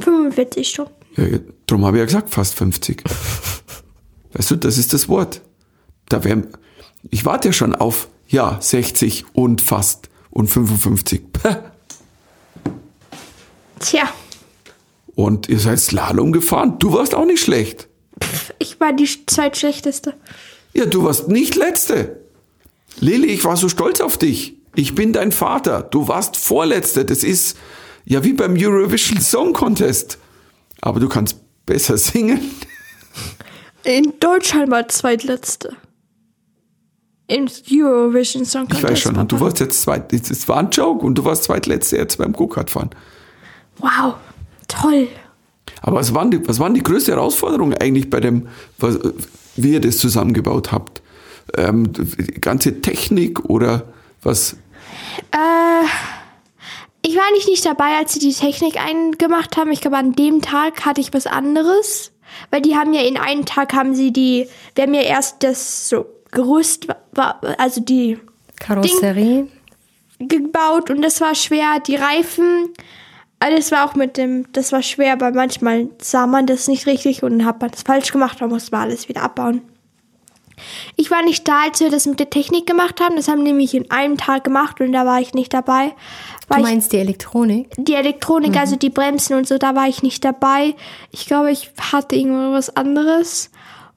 [0.00, 0.92] 45 Stunden.
[1.16, 3.02] Ja, ja, drum habe ich ja gesagt, fast 50.
[4.32, 5.42] weißt du, das ist das Wort.
[6.08, 6.42] Da wär,
[7.10, 11.32] ich warte ja schon auf, ja, 60 und fast und 55.
[11.32, 11.56] Päh.
[13.80, 14.08] Tja,
[15.14, 16.78] Und ihr seid Slalom gefahren.
[16.78, 17.88] Du warst auch nicht schlecht.
[18.58, 20.14] ich war die zweitschlechteste.
[20.72, 22.20] Ja, du warst nicht Letzte.
[22.98, 24.56] Lilly, ich war so stolz auf dich.
[24.74, 25.82] Ich bin dein Vater.
[25.82, 27.04] Du warst Vorletzte.
[27.04, 27.56] Das ist
[28.04, 30.18] ja wie beim Eurovision Song Contest.
[30.80, 32.40] Aber du kannst besser singen.
[33.84, 35.76] In Deutschland war zweitletzte.
[37.26, 38.84] Im Eurovision Song Ich Contest.
[38.92, 39.16] weiß schon.
[39.16, 40.12] Und du warst jetzt zweit.
[40.12, 42.90] Es war ein Joke und du warst Zweitletzte jetzt beim Go-Kart fahren.
[43.78, 44.14] Wow,
[44.68, 45.08] toll.
[45.80, 48.98] Aber was waren, die, was waren die größte Herausforderung eigentlich bei dem, was,
[49.56, 51.02] wie ihr das zusammengebaut habt?
[51.56, 53.84] Ähm, die ganze Technik oder
[54.22, 54.54] was?
[55.32, 55.86] Äh,
[57.02, 59.70] ich war nicht, nicht dabei, als sie die Technik eingemacht haben.
[59.72, 62.12] Ich glaube, an dem Tag hatte ich was anderes.
[62.50, 65.88] Weil die haben ja in einem Tag haben sie die, wir haben ja erst das
[65.88, 68.18] so Gerüst, war, also die
[68.60, 69.48] Karosserie.
[70.18, 71.80] gebaut und das war schwer.
[71.86, 72.70] Die Reifen,
[73.40, 77.22] das war auch mit dem, das war schwer, weil manchmal sah man das nicht richtig
[77.22, 79.62] und hat man das falsch gemacht, dann musste man alles wieder abbauen.
[80.96, 83.16] Ich war nicht da, als wir das mit der Technik gemacht haben.
[83.16, 85.88] Das haben wir nämlich in einem Tag gemacht und da war ich nicht dabei.
[85.88, 85.94] Du
[86.54, 87.68] Weil meinst die Elektronik?
[87.76, 90.74] ich, die Elektronik, also die Bremsen und so, da war ich nicht dabei.
[91.10, 93.50] Ich glaube, ich hatte irgendwas anderes.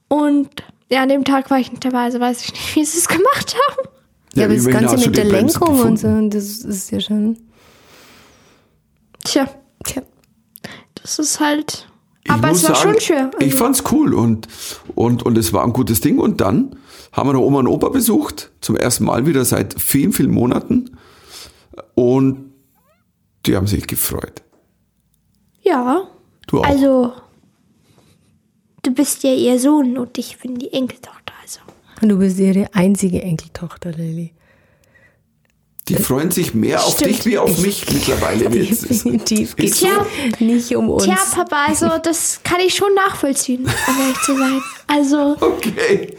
[0.08, 2.97] Und ja, an dem Tag war ich nicht dabei, also weiß ich nicht, wie sie
[3.00, 3.88] es gemacht haben.
[4.36, 7.38] Ja, aber das Ganze mit der Lenkung und so, das ist ja schon.
[9.23, 9.47] Tja,
[9.84, 10.04] Tja.
[11.02, 11.88] das ist halt.
[12.23, 13.32] Ich aber es war sagen, schon schön.
[13.39, 14.47] Ich Also, fand's cool und,
[14.95, 16.19] und, und es war ein gutes Ding.
[16.19, 16.76] Und dann
[17.13, 20.97] haben wir noch Oma und Opa besucht, zum ersten Mal wieder seit vielen, vielen Monaten.
[21.95, 22.52] Und
[23.45, 24.43] die haben sich gefreut.
[25.62, 26.08] ja.
[26.47, 26.65] Du auch.
[26.65, 27.13] Also,
[28.88, 31.34] du bist ja ihr Sohn und ich bin die Enkeltochter.
[31.41, 31.60] Also.
[32.02, 34.34] Und du bist ihre einzige Enkeltochter, Lilly.
[35.88, 37.12] die freuen sich mehr auf Stimmt.
[37.12, 38.50] dich wie auf mich mittlerweile.
[38.50, 39.50] Definitiv.
[39.50, 39.88] ist Geht's so.
[39.88, 40.06] Tja.
[40.39, 41.04] nicht um uns.
[41.04, 44.62] Tja, Papa, also das kann ich schon nachvollziehen, um ehrlich zu sein.
[44.88, 46.15] Also, Okay.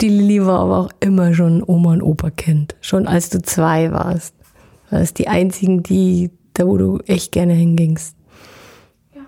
[0.00, 2.74] Die Lilly war aber auch immer schon Oma und Opa Kind.
[2.80, 4.34] Schon als du zwei warst.
[4.90, 8.14] Warst die einzigen, die, da wo du echt gerne hingingst.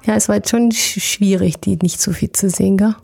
[0.06, 2.94] Ja, es war jetzt schon sch- schwierig, die nicht so viel zu sehen, gell?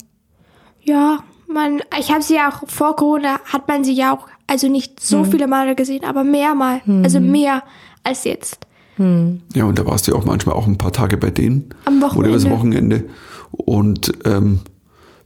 [0.83, 4.67] ja, man, ich habe sie ja auch vor Corona, hat man sie ja auch, also
[4.69, 6.81] nicht so viele Male gesehen, aber mehrmal.
[7.03, 7.63] Also mehr
[8.03, 8.57] als jetzt.
[8.97, 11.73] Ja, und da warst du ja auch manchmal auch ein paar Tage bei denen.
[11.85, 12.97] Am Oder übers Wochenende.
[13.01, 13.09] Wochenende.
[13.51, 14.59] Und ähm,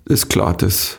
[0.05, 0.97] ist klar, das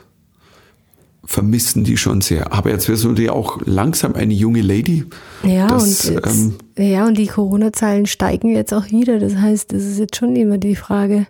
[1.26, 2.52] vermissen die schon sehr.
[2.52, 5.04] Aber jetzt wirst du dir auch langsam eine junge Lady.
[5.42, 9.18] Ja, Das, und jetzt, ähm, ja, und die Corona-Zahlen steigen jetzt auch wieder.
[9.18, 11.26] Das heißt, es ist jetzt schon immer die Frage,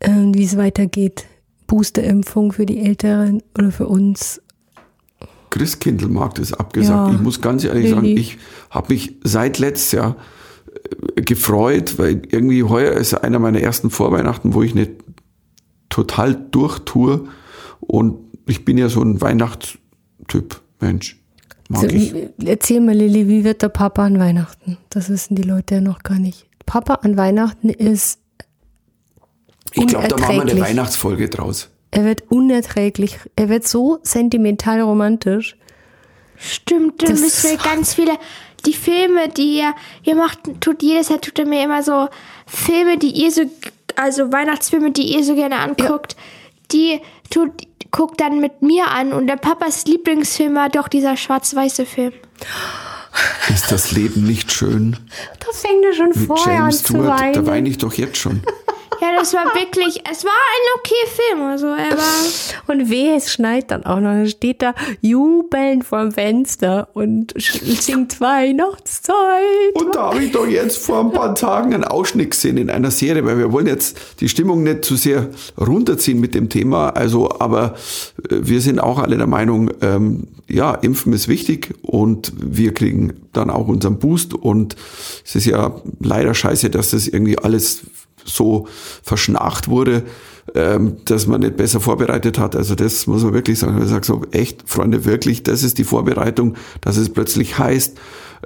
[0.00, 1.26] ähm, wie es weitergeht.
[1.66, 4.40] Boosterimpfung für die Älteren oder für uns.
[5.50, 7.08] Christkindlmarkt ist abgesagt.
[7.08, 7.94] Ja, ich muss ganz ehrlich Lilly.
[7.94, 8.38] sagen, ich
[8.70, 10.16] habe mich seit letztes Jahr
[11.16, 14.92] äh, gefreut, weil irgendwie heuer ist einer meiner ersten Vorweihnachten, wo ich nicht
[15.88, 17.26] total durchtue.
[17.80, 21.18] Und ich bin ja so ein Weihnachtstyp, Mensch.
[21.68, 22.14] Mag So, ich.
[22.44, 24.78] erzähl mal, Lilly, wie wird der Papa an Weihnachten?
[24.90, 26.46] Das wissen die Leute ja noch gar nicht.
[26.64, 28.20] Papa an Weihnachten ist,
[29.72, 30.60] Ich glaube, da machen wir eine.
[30.60, 31.70] Weihnachtsfolge draus.
[31.90, 33.18] er wird unerträglich.
[33.36, 35.56] Er wird so sentimental romantisch.
[36.36, 38.12] Stimmt, Das- müssen wir ganz viele,
[38.66, 42.08] die Filme, die ihr, ihr macht, tut jedes Jahr, tut er mir immer so
[42.46, 43.42] Filme, die ihr so,
[43.96, 46.14] also Weihnachtsfilme, die ihr so gerne anguckt,
[46.72, 47.52] die tut,
[47.96, 52.12] guckt dann mit mir an und der Papas Lieblingsfilm war doch dieser schwarz-weiße Film.
[53.48, 54.96] Ist das Leben nicht schön?
[55.40, 57.46] Da fängt er schon Mit vorher an James zu Stewart, da weinen.
[57.46, 58.42] weine ich doch jetzt schon.
[59.06, 62.24] Ja, das war wirklich, es war ein okay Film, also er war,
[62.66, 64.10] Und wehe, es schneit dann auch noch.
[64.10, 69.74] Dann steht da jubelnd vorm Fenster und singt Weihnachtszeit.
[69.74, 72.90] Und da habe ich doch jetzt vor ein paar Tagen einen Ausschnitt gesehen in einer
[72.90, 76.90] Serie, weil wir wollen jetzt die Stimmung nicht zu sehr runterziehen mit dem Thema.
[76.90, 77.74] Also, aber
[78.28, 83.14] äh, wir sind auch alle der Meinung, ähm, ja, Impfen ist wichtig und wir kriegen
[83.32, 84.34] dann auch unseren Boost.
[84.34, 84.74] Und
[85.24, 87.82] es ist ja leider scheiße, dass das irgendwie alles
[88.26, 88.68] so
[89.02, 90.04] verschnarcht wurde,
[90.54, 92.54] ähm, dass man nicht besser vorbereitet hat.
[92.54, 93.80] Also das muss man wirklich sagen.
[93.82, 97.98] Ich sage so, echt, Freunde, wirklich, das ist die Vorbereitung, dass es plötzlich heißt,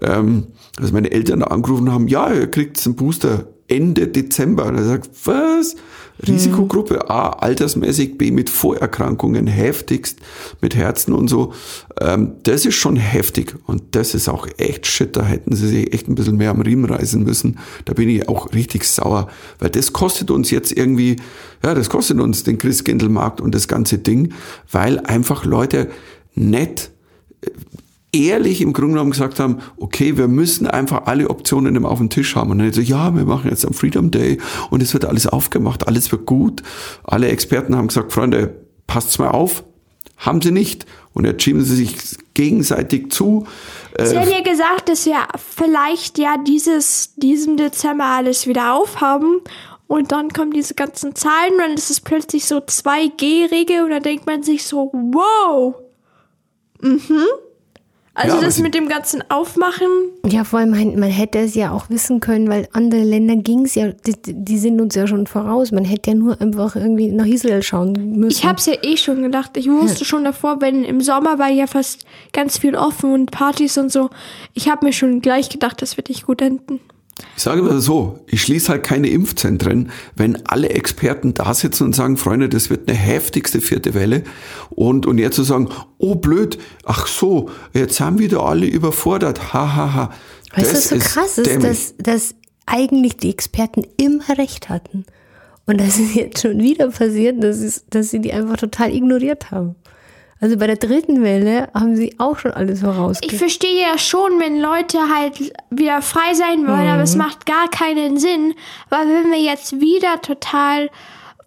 [0.03, 4.67] ähm, dass meine Eltern angerufen haben, ja, ihr kriegt einen Booster Ende Dezember.
[4.67, 5.77] Und er sagt, was?
[6.27, 10.19] Risikogruppe A, altersmäßig, B mit Vorerkrankungen, heftigst,
[10.61, 11.53] mit Herzen und so.
[12.01, 15.17] Ähm, das ist schon heftig und das ist auch echt shit.
[15.17, 17.59] Da hätten sie sich echt ein bisschen mehr am Riemen reißen müssen.
[17.85, 19.29] Da bin ich auch richtig sauer,
[19.59, 21.17] weil das kostet uns jetzt irgendwie,
[21.63, 24.33] ja, das kostet uns den Christkindlmarkt und das ganze Ding,
[24.71, 25.91] weil einfach Leute
[26.35, 26.91] nett
[28.13, 32.35] ehrlich im Grunde genommen gesagt haben, okay, wir müssen einfach alle Optionen auf dem Tisch
[32.37, 32.51] haben.
[32.51, 34.39] Und dann so, ja, wir machen jetzt am Freedom Day
[34.71, 36.63] und es wird alles aufgemacht, alles wird gut.
[37.05, 38.55] Alle Experten haben gesagt, Freunde,
[38.87, 39.65] passt's mal auf.
[40.17, 40.87] Haben sie nicht.
[41.15, 41.97] Und jetzt schieben sie sich
[42.35, 43.47] gegenseitig zu.
[43.99, 49.41] sie Äh, haben ja gesagt, dass wir vielleicht ja dieses, diesen Dezember alles wieder aufhaben
[49.87, 54.03] und dann kommen diese ganzen Zahlen und dann ist es plötzlich so 2G-Regel und dann
[54.03, 55.75] denkt man sich so, wow.
[56.81, 57.27] Mhm.
[58.23, 59.87] Also Ja, das mit dem ganzen Aufmachen,
[60.27, 63.65] Ja, vor allem, man, man hätte es ja auch wissen können, weil andere Länder ging
[63.65, 65.73] es ja, die, die sind uns ja schon voraus.
[65.73, 68.31] Man hätte ja nur einfach irgendwie nach Israel schauen müssen.
[68.31, 69.57] ich hab's ja eh schon gedacht.
[69.57, 73.79] Ich wusste schon davor, wenn im Sommer war ja fast ganz viel offen und Partys
[73.79, 74.11] und so.
[74.53, 76.81] Ich habe mir schon gleich gedacht, das wird nicht gut enden.
[77.37, 81.95] Ich sage mal so, ich schließe halt keine Impfzentren, wenn alle Experten da sitzen und
[81.95, 84.25] sagen, Freunde, das wird eine heftigste vierte Welle.
[84.71, 89.75] Und, und jetzt zu sagen, oh blöd, ach so, jetzt haben wieder alle überfordert, ha,
[89.75, 90.11] ha, ha.
[90.55, 91.69] Weißt du, was so krass ist, dämlich.
[91.69, 92.35] dass, dass
[92.67, 95.05] eigentlich die Experten immer recht hatten.
[95.67, 99.51] Und das ist jetzt schon wieder passiert, dass, es, dass sie die einfach total ignoriert
[99.51, 99.77] haben.
[100.41, 103.39] Also bei der dritten Welle haben sie auch schon alles Ich vorausgesagt.
[103.39, 108.19] verstehe ja schon, wenn Leute halt wieder frei sein wollen, aber es macht gar keinen
[108.19, 108.55] Sinn,
[108.89, 110.89] weil wenn wir jetzt wieder total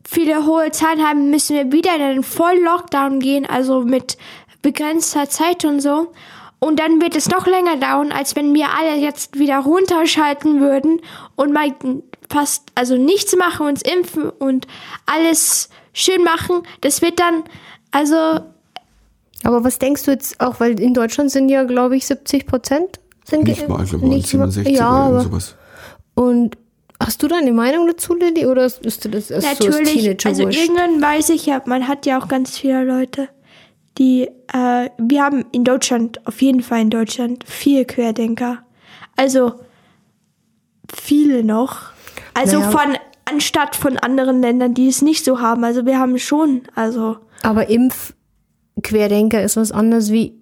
[0.07, 4.17] viele hohe Zahlen haben, müssen wir wieder in einen Voll-Lockdown gehen, also mit
[4.61, 6.11] begrenzter Zeit und so.
[6.59, 11.01] Und dann wird es noch länger dauern, als wenn wir alle jetzt wieder runterschalten würden
[11.35, 11.73] und mal
[12.29, 14.67] fast, also nichts machen, uns impfen und
[15.05, 16.61] alles schön machen.
[16.81, 17.43] Das wird dann,
[17.91, 18.39] also
[19.43, 22.99] Aber was denkst du jetzt auch, weil in Deutschland sind ja, glaube ich, 70 Prozent
[23.25, 25.55] sind Nicht mal, nicht mal- 67 ja, oder aber, sowas.
[26.15, 26.57] Und
[26.99, 30.47] hast du da eine Meinung dazu, Lilly, oder ist das erst so Natürlich, Teenager also
[30.47, 33.29] irgendwann weiß ich ja, man hat ja auch ganz viele Leute,
[33.97, 38.59] die, äh, wir haben in Deutschland, auf jeden Fall in Deutschland, viel Querdenker.
[39.15, 39.53] Also
[40.93, 41.91] viele noch.
[42.33, 42.71] Also Naja.
[42.71, 45.63] von, anstatt von anderen Ländern, die es nicht so haben.
[45.63, 47.69] Also wir haben schon, also, Aber
[48.75, 50.33] Impfquerdenker ist was anderes wie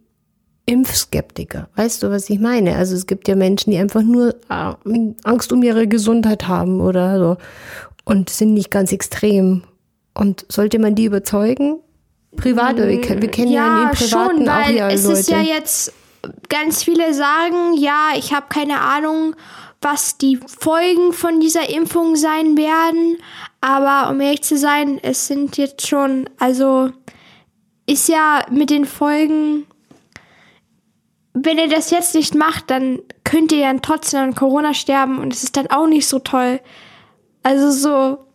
[0.66, 1.70] Impfskeptiker.
[1.76, 2.76] Weißt du, was ich meine?
[2.76, 7.18] Also es gibt ja Menschen, die einfach nur äh, Angst um ihre Gesundheit haben oder
[7.20, 7.38] so
[8.06, 9.64] und sind nicht ganz extrem.
[10.14, 11.80] Und sollte man die überzeugen?
[12.36, 14.90] Privat, oder wir, kennen- wir kennen ja, in ja, den Privaten schon, auch weil ja
[14.90, 15.20] es Leute.
[15.20, 15.94] ist ja jetzt,
[16.50, 19.36] ganz viele sagen, ja, ich habe keine Ahnung,
[19.82, 23.18] was die Folgen von dieser Impfung sein werden.
[23.62, 26.92] Aber um ehrlich zu sein, es sind jetzt schon, also
[27.86, 29.68] ist ja mit den Folgen,
[31.34, 35.34] wenn ihr das jetzt nicht macht, dann könnt ihr dann trotzdem an Corona sterben und
[35.34, 36.60] es ist dann auch nicht so toll.
[37.44, 38.26] Also so,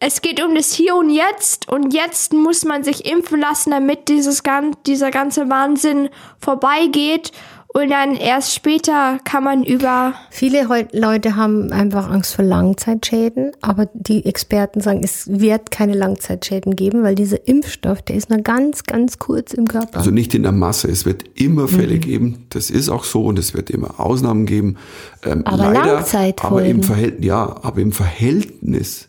[0.00, 4.08] es geht um das Hier und Jetzt und jetzt muss man sich impfen lassen, damit
[4.08, 4.42] dieses
[4.86, 6.08] dieser ganze Wahnsinn
[6.38, 7.32] vorbeigeht
[7.72, 13.88] und dann erst später kann man über Viele Leute haben einfach Angst vor Langzeitschäden, aber
[13.94, 18.82] die Experten sagen, es wird keine Langzeitschäden geben, weil dieser Impfstoff, der ist nur ganz,
[18.84, 19.98] ganz kurz im Körper.
[19.98, 20.88] Also nicht in der Masse.
[20.88, 22.00] Es wird immer Fälle Mhm.
[22.00, 22.46] geben.
[22.50, 24.76] Das ist auch so und es wird immer Ausnahmen geben.
[25.24, 26.58] Ähm, Aber leider, Langzeitfolgen.
[26.58, 29.08] aber im Verhältnis, ja, aber im Verhältnis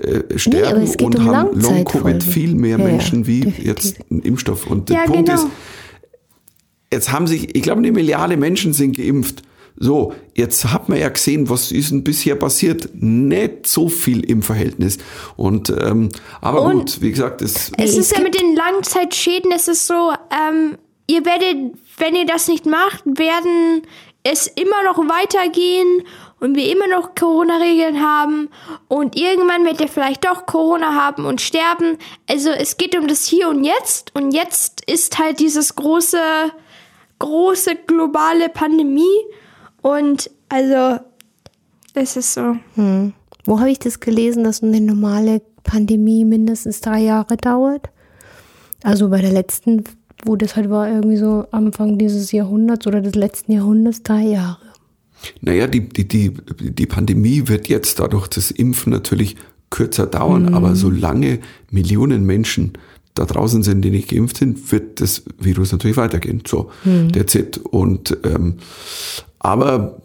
[0.00, 1.60] äh, sterben es geht und um haben.
[1.60, 3.66] Long-Covid viel mehr Ja, ja, Menschen wie definitiv.
[3.66, 4.66] jetzt ein Impfstoff.
[4.66, 5.34] Und der Ja, Punkt genau.
[5.42, 5.48] ist,
[6.92, 9.42] jetzt haben sich, ich glaube, eine Milliarde Menschen sind geimpft.
[9.80, 12.88] So, jetzt hat man ja gesehen, was ist denn bisher passiert?
[12.94, 14.98] Nicht so viel im Verhältnis.
[15.36, 16.08] Und ähm,
[16.40, 20.12] aber Und- gut, wie gesagt, es Es ist ja mit den Langzeitschäden, es ist so,
[20.32, 23.82] ähm, ihr werdet, wenn ihr das nicht macht, werden
[24.24, 26.02] es immer noch weitergehen
[26.40, 28.48] und wir immer noch Corona-Regeln haben
[28.88, 31.98] und irgendwann wird ihr vielleicht doch Corona haben und sterben.
[32.28, 36.18] Also es geht um das Hier und Jetzt und jetzt ist halt dieses große,
[37.18, 39.02] große globale Pandemie
[39.82, 41.00] und also
[41.94, 42.56] es ist so.
[43.44, 47.88] Wo habe ich das gelesen, dass eine normale Pandemie mindestens drei Jahre dauert?
[48.82, 49.84] Also bei der letzten,
[50.24, 54.58] wo das halt war, irgendwie so Anfang dieses Jahrhunderts oder des letzten Jahrhunderts, drei Jahre.
[55.40, 59.36] Naja, die, die, die, die Pandemie wird jetzt dadurch das Impfen natürlich
[59.70, 62.74] kürzer dauern, aber solange Millionen Menschen
[63.18, 66.42] da draußen sind, die nicht geimpft sind, wird das Virus natürlich weitergehen.
[66.46, 66.70] So,
[67.12, 67.58] that's it.
[67.58, 68.54] Und ähm,
[69.38, 70.00] aber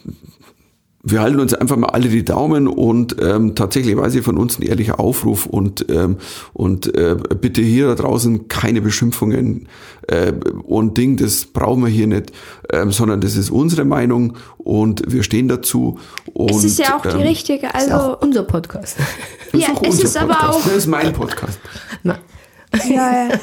[1.05, 4.57] wir halten uns einfach mal alle die Daumen und ähm, tatsächlich weiß ich von uns
[4.57, 6.15] ein ehrlicher Aufruf und ähm,
[6.53, 9.67] und äh, bitte hier da draußen keine Beschimpfungen
[10.07, 10.31] äh,
[10.63, 12.31] und Ding, das brauchen wir hier nicht,
[12.71, 15.99] ähm, sondern das ist unsere Meinung und wir stehen dazu.
[16.31, 18.95] Und, Es ist ja auch die ähm, richtige, Ist also unser Podcast.
[19.55, 20.55] Ja, es ist aber Podcast.
[20.55, 21.59] auch- Das ist mein Podcast.
[22.03, 22.17] Na,
[22.87, 23.39] ja, ja.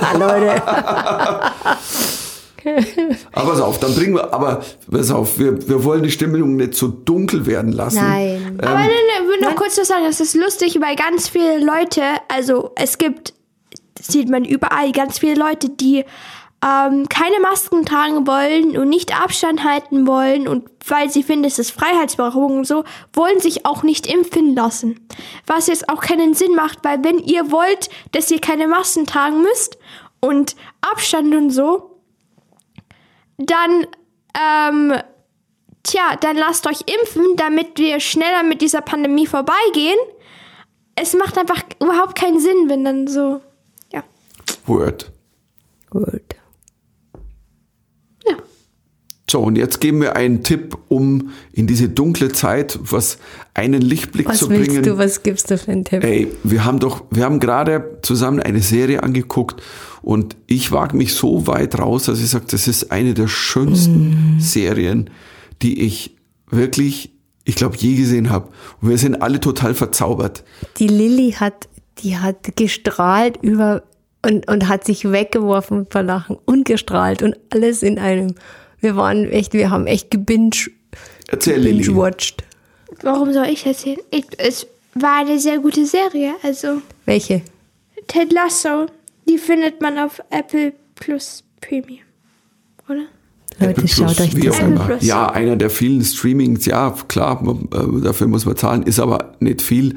[0.00, 0.62] ah, Leute.
[3.32, 6.74] Aber pass auf, dann bringen wir, aber pass auf, wir, wir wollen die Stimmung nicht
[6.74, 8.02] so dunkel werden lassen.
[8.02, 8.58] Nein.
[8.60, 10.04] Aber nein, nein, ich will noch kurz was sagen.
[10.06, 13.34] Es ist lustig, weil ganz viele Leute, also es gibt,
[13.94, 16.04] das sieht man überall, ganz viele Leute, die
[16.64, 21.58] ähm, keine Masken tragen wollen und nicht Abstand halten wollen und weil sie finden, es
[21.58, 25.06] ist Freiheitsberaugung und so, wollen sich auch nicht impfen lassen.
[25.46, 29.42] Was jetzt auch keinen Sinn macht, weil wenn ihr wollt, dass ihr keine Masken tragen
[29.42, 29.78] müsst
[30.20, 32.00] und Abstand und so,
[33.36, 33.86] dann,
[34.34, 34.94] ähm,
[35.84, 39.98] tja, dann lasst euch impfen, damit wir schneller mit dieser Pandemie vorbeigehen.
[40.96, 43.40] Es macht einfach überhaupt keinen Sinn, wenn dann so,
[43.92, 44.02] ja.
[44.66, 45.12] Word.
[45.90, 46.37] Gut.
[49.30, 53.18] So, und jetzt geben wir einen Tipp, um in diese dunkle Zeit was
[53.52, 54.82] einen Lichtblick Was zu willst bringen.
[54.82, 56.02] du, was gibst du für einen Tipp?
[56.02, 59.62] Ey, wir haben doch, wir haben gerade zusammen eine Serie angeguckt
[60.00, 64.38] und ich wage mich so weit raus, dass ich sage, das ist eine der schönsten
[64.40, 65.10] Serien,
[65.60, 66.16] die ich
[66.50, 67.12] wirklich
[67.44, 68.48] ich glaube, je gesehen habe.
[68.82, 70.44] Und wir sind alle total verzaubert.
[70.78, 71.66] Die Lilly hat,
[72.02, 73.84] die hat gestrahlt über
[74.22, 78.34] und, und hat sich weggeworfen vor Lachen und gestrahlt und alles in einem.
[78.80, 80.50] Wir waren echt, wir haben echt gebinge,
[81.28, 81.84] Erzähl, Lilly.
[81.84, 82.44] binge-watched.
[83.02, 83.98] Warum soll ich erzählen?
[84.10, 86.34] Ich, es war eine sehr gute Serie.
[86.42, 87.42] Also Welche?
[88.06, 88.86] Ted Lasso,
[89.28, 92.00] die findet man auf Apple Plus Premium.
[92.88, 93.04] Oder?
[93.60, 94.86] Leute, Apple schaut Plus, euch das.
[94.86, 95.04] Plus.
[95.04, 99.62] Ja, einer der vielen Streamings, ja, klar, äh, dafür muss man zahlen, ist aber nicht
[99.62, 99.96] viel.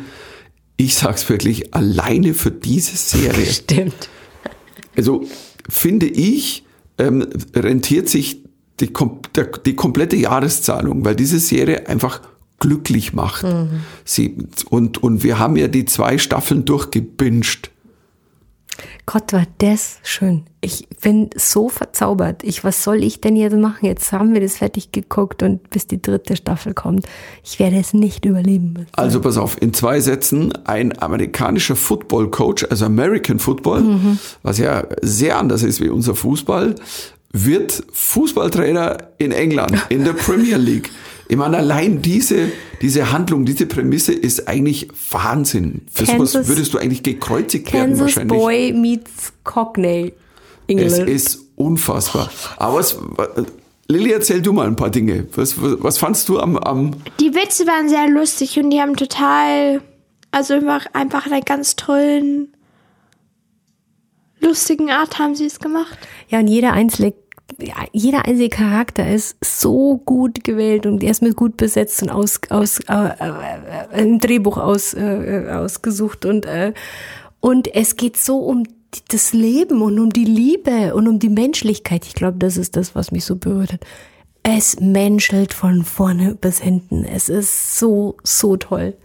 [0.78, 4.10] Ich sag's wirklich, alleine für diese Serie, Stimmt.
[4.98, 5.24] also
[5.70, 6.66] finde ich,
[6.98, 8.41] ähm, rentiert sich
[8.82, 8.92] die,
[9.36, 12.22] der, die komplette Jahreszahlung, weil diese Serie einfach
[12.60, 13.46] glücklich macht.
[14.06, 14.38] Sie,
[14.70, 17.72] und, und wir haben ja die zwei Staffeln durchgebinged.
[19.06, 20.44] Gott, war das schön.
[20.62, 22.44] Ich bin so verzaubert.
[22.44, 23.86] Ich, was soll ich denn jetzt machen?
[23.86, 27.08] Jetzt haben wir das fertig geguckt und bis die dritte Staffel kommt.
[27.44, 28.86] Ich werde es nicht überleben.
[28.94, 35.38] Also pass auf, in zwei Sätzen, ein amerikanischer Football-Coach, also American Football, was ja sehr
[35.38, 36.76] anders ist wie unser Fußball,
[37.34, 40.90] wird Fußballtrainer in England, in der Premier League.
[41.30, 45.84] Ich meine, allein diese, diese Handlung, diese Prämisse ist eigentlich Wahnsinn.
[45.92, 48.38] Für sowas Kansas- würdest du eigentlich gekreuzigt werden Kansas wahrscheinlich.
[48.38, 50.14] Boy meets Cockney.
[50.68, 51.10] Es England.
[51.10, 52.30] ist unfassbar.
[52.58, 52.98] Aber es,
[53.88, 55.26] Lilly, erzähl du mal ein paar Dinge.
[55.36, 58.96] Was, was, was fandst du am, am Die Witze waren sehr lustig und die haben
[58.98, 59.82] total,
[60.32, 62.50] also einfach, einfach in einer ganz tollen,
[64.40, 65.98] lustigen Art haben sie es gemacht.
[66.30, 67.14] Ja, und jeder einzelne,
[67.92, 72.40] jeder einzelne Charakter ist so gut gewählt und er ist mit gut besetzt und aus,
[72.50, 73.32] aus äh, äh,
[73.94, 76.74] äh, im Drehbuch aus, äh, äh, ausgesucht und äh,
[77.40, 78.64] und es geht so um
[79.08, 82.06] das Leben und um die Liebe und um die Menschlichkeit.
[82.06, 83.82] Ich glaube, das ist das, was mich so berührt hat.
[84.44, 87.04] Es menschelt von vorne bis hinten.
[87.06, 88.96] Es ist so, so toll.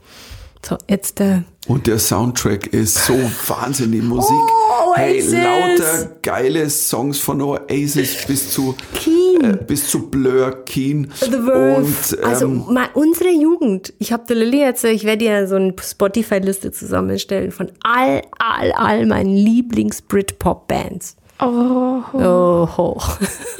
[0.66, 3.14] So, jetzt äh, Und der Soundtrack ist so
[3.46, 4.32] wahnsinnig Musik.
[4.32, 5.32] hey, Oasis.
[5.32, 9.44] lauter geile Songs von Oasis bis zu Keen.
[9.44, 11.10] äh, bis zu Blur, Keen.
[11.20, 11.76] The Verve.
[11.76, 13.92] Und also ähm, mal unsere Jugend.
[13.98, 18.72] Ich habe der Lilly jetzt, ich werde dir so eine Spotify-Liste zusammenstellen von all, all,
[18.72, 21.16] all meinen Lieblings-Britpop-Bands.
[21.38, 22.02] Oh.
[22.14, 23.00] Oh,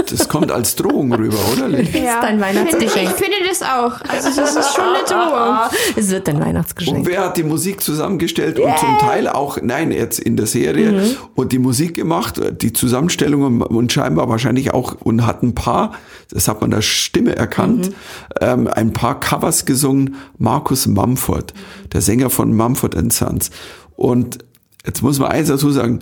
[0.09, 1.69] das kommt als Drohung rüber, oder?
[1.81, 2.21] Ja.
[2.23, 3.11] dein Finde ich, Weihnachtsgeschenk.
[3.11, 3.93] ich finde das auch.
[4.09, 5.57] Also das ist schon eine Drohung.
[5.97, 7.07] es wird dein Und Weihnachtsgeschenk.
[7.07, 11.17] wer hat die Musik zusammengestellt und zum Teil auch, nein, jetzt in der Serie Mhm.
[11.35, 15.93] und die Musik gemacht, die Zusammenstellung und, und scheinbar wahrscheinlich auch und hat ein paar,
[16.31, 17.95] das hat man der Stimme erkannt, Mhm.
[18.41, 21.53] ähm, ein paar Covers gesungen, Markus Mumford,
[21.93, 23.51] der Sänger von Mumford Sons.
[23.97, 24.39] Und
[24.87, 26.01] jetzt muss man eins dazu sagen,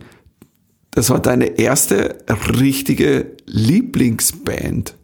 [0.94, 2.18] das war deine erste
[2.60, 4.94] richtige Lieblingsband.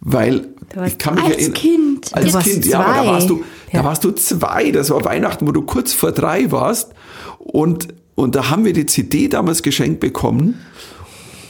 [0.00, 0.48] Weil
[0.86, 2.14] ich kann mich als erinnern, Kind.
[2.14, 3.84] Als Kind, ja, aber da warst du, da Ja.
[3.84, 4.70] warst du zwei.
[4.70, 6.92] Das war Weihnachten, wo du kurz vor drei warst.
[7.38, 10.60] Und, und da haben wir die CD damals geschenkt bekommen.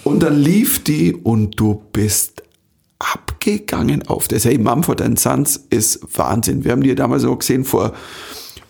[0.05, 2.43] Und dann lief die und du bist
[2.99, 4.45] abgegangen auf das.
[4.45, 6.65] Hey, Mumford Sons ist Wahnsinn.
[6.65, 7.93] Wir haben die damals auch gesehen vor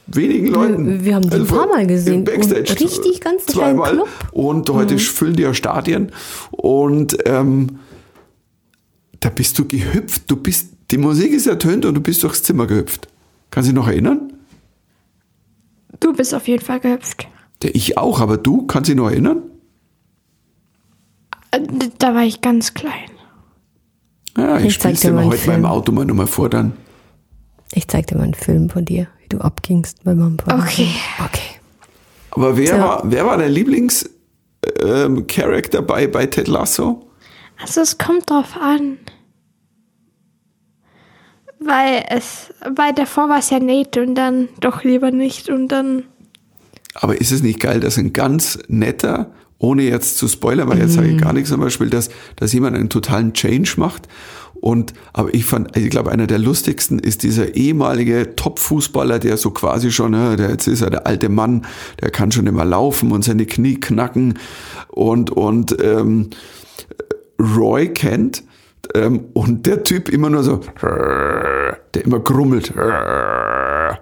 [0.07, 1.05] wenigen Leuten.
[1.05, 2.15] wir haben die ein vor- paar Mal gesehen.
[2.15, 2.73] Im Backstage.
[2.73, 3.93] Und richtig ganz zweimal.
[3.93, 4.09] Club.
[4.33, 6.13] Und heute füllen die ja Stadien.
[6.51, 7.79] Und ähm,
[9.21, 10.31] da bist du gehüpft.
[10.31, 13.09] Du bist, die Musik ist ertönt und du bist durchs Zimmer gehüpft.
[13.51, 14.33] Kannst du dich noch erinnern?
[16.01, 17.27] Du bist auf jeden Fall gehüpft.
[17.63, 19.43] Ja, ich auch, aber du kannst dich noch erinnern?
[21.51, 21.61] Äh,
[21.99, 22.93] Da war ich ganz klein.
[24.37, 25.65] Ja, ich, Ich spiel's dir mal heute Film.
[25.65, 26.73] Auto mal nochmal vor dann.
[27.73, 30.53] Ich zeig dir mal einen Film von dir, wie du abgingst bei Mumford.
[30.55, 30.89] Okay.
[31.25, 31.57] Okay.
[32.31, 32.79] Aber wer So.
[32.79, 37.09] war, wer war dein Lieblings-Charakter bei, bei Ted Lasso?
[37.61, 38.99] Also es kommt drauf an.
[41.61, 46.05] Weil es, weil davor war es ja Nate und dann doch lieber nicht und dann.
[46.95, 50.93] Aber ist es nicht geil, dass ein ganz netter, ohne jetzt zu spoilern, weil jetzt
[50.95, 54.09] sage ich gar nichts zum Beispiel, dass, dass jemand einen totalen Change macht.
[54.65, 59.51] Und, aber ich fand, ich glaube, einer der lustigsten ist dieser ehemalige Top-Fußballer, der so
[59.51, 61.67] quasi schon, äh, der jetzt ist er der alte Mann,
[62.01, 64.39] der kann schon immer laufen und seine Knie knacken
[64.89, 66.31] und, und, ähm,
[67.39, 68.43] Roy kennt
[68.95, 72.69] ähm, und der Typ immer nur so, der immer grummelt.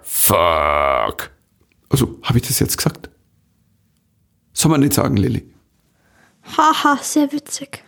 [0.03, 1.31] Fuck.
[1.89, 3.11] Also, habe ich das jetzt gesagt?
[4.53, 5.45] Soll man nicht sagen, Lilly?
[6.57, 7.83] Haha, sehr witzig.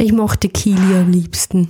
[0.00, 1.68] Ich mochte Kili am liebsten.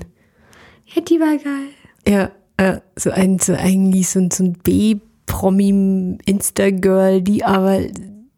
[0.86, 1.68] Ja, die war geil.
[2.06, 7.80] Ja, äh, so ein, so eigentlich so, ein- so ein B-Promi-Insta-Girl, die aber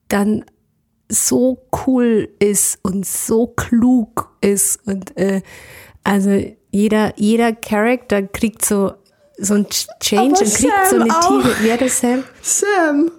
[0.08, 0.44] dann
[1.08, 5.42] so cool ist und so klug ist und äh,
[6.04, 8.92] also jeder, jeder Charakter kriegt so
[9.38, 9.66] so ein
[10.00, 11.42] Change Aber und kriegt so Sam eine auch.
[11.42, 11.54] Tiere.
[11.62, 12.24] Wer das Sam?
[12.42, 13.10] Sam,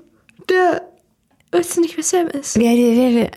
[0.50, 0.82] der.
[1.52, 2.58] Weißt du nicht, wer Sam ist?
[2.58, 3.32] Wer, wer, wer, wer?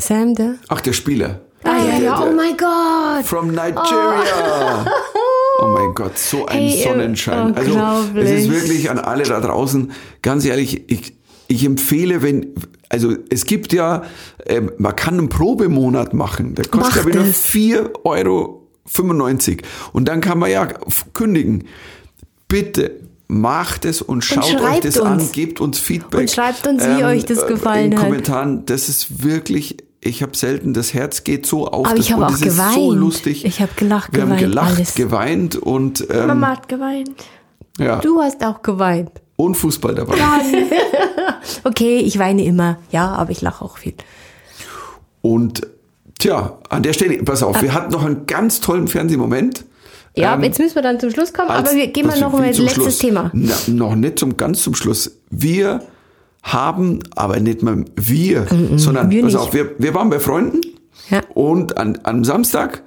[0.00, 0.54] Sam, der?
[0.68, 1.40] Ach, der Spieler.
[1.66, 3.24] Ah, ja, ja, oh mein Gott.
[3.24, 4.86] From Nigeria.
[5.58, 5.68] Oh.
[5.68, 7.54] mein Gott, so ein Hey, Sonnenschein.
[7.56, 7.78] Also,
[8.14, 9.90] es ist wirklich an alle da draußen,
[10.22, 11.14] ganz ehrlich, ich,
[11.48, 12.54] ich empfehle, wenn,
[12.88, 14.02] also es gibt ja,
[14.46, 16.54] ähm, man kann einen Probemonat machen.
[16.54, 17.46] Der kostet, Macht nur es.
[17.46, 18.62] 4,95 Euro.
[19.92, 20.68] Und dann kann man ja
[21.14, 21.64] kündigen.
[22.48, 22.92] Bitte
[23.28, 25.32] macht es und schaut euch schreibt das an, uns.
[25.32, 26.20] gebt uns Feedback.
[26.20, 28.04] Und schreibt uns, wie euch das äh, gefallen in hat.
[28.04, 28.66] Kommentaren.
[28.66, 31.86] Das ist wirklich, ich habe selten, das Herz geht so auf.
[31.86, 33.00] Aber ich habe auch das ist so geweint.
[33.00, 33.44] lustig.
[33.44, 34.94] Ich habe gelacht, Wir haben geweint, gelacht, alles.
[34.94, 37.10] geweint und, ähm, Mama hat geweint.
[37.78, 39.10] ja, Du hast auch geweint.
[39.36, 40.14] und Fußball dabei.
[41.64, 42.78] Okay, ich weine immer.
[42.90, 43.94] Ja, aber ich lache auch viel.
[45.22, 45.66] Und
[46.18, 49.64] tja, an der Stelle, pass auf, wir hatten noch einen ganz tollen Fernsehmoment.
[50.14, 52.20] Ja, Ähm, jetzt müssen wir dann zum Schluss kommen, als- aber wir gehen mal das-
[52.20, 52.98] noch mal zum letztes Schluss.
[52.98, 53.30] Thema.
[53.34, 55.18] Na, noch nicht zum ganz zum Schluss.
[55.30, 55.82] Wir
[56.46, 59.36] haben, aber nicht mal wir, sondern wir nicht.
[59.36, 60.60] auf, wir, wir waren bei Freunden
[61.10, 61.20] Ja.
[61.34, 62.82] und an, am Samstag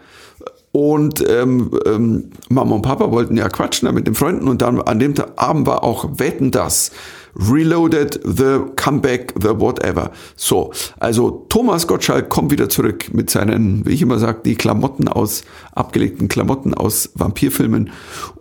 [0.71, 4.79] und ähm, ähm, Mama und Papa wollten ja quatschen da mit den Freunden und dann
[4.81, 6.91] an dem Tag- Abend war auch Wetten das.
[7.35, 10.11] Reloaded, the comeback, the whatever.
[10.35, 15.07] So, also Thomas Gottschalk kommt wieder zurück mit seinen, wie ich immer sage, die Klamotten
[15.07, 15.43] aus,
[15.73, 17.91] abgelegten Klamotten aus Vampirfilmen.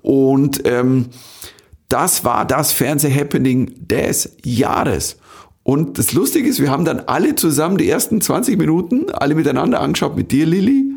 [0.02, 1.06] Und ähm,
[1.88, 5.16] das war das Fernseh-Happening des Jahres.
[5.62, 9.80] Und das Lustige ist, wir haben dann alle zusammen die ersten 20 Minuten alle miteinander
[9.80, 10.94] angeschaut, mit dir, Lilly.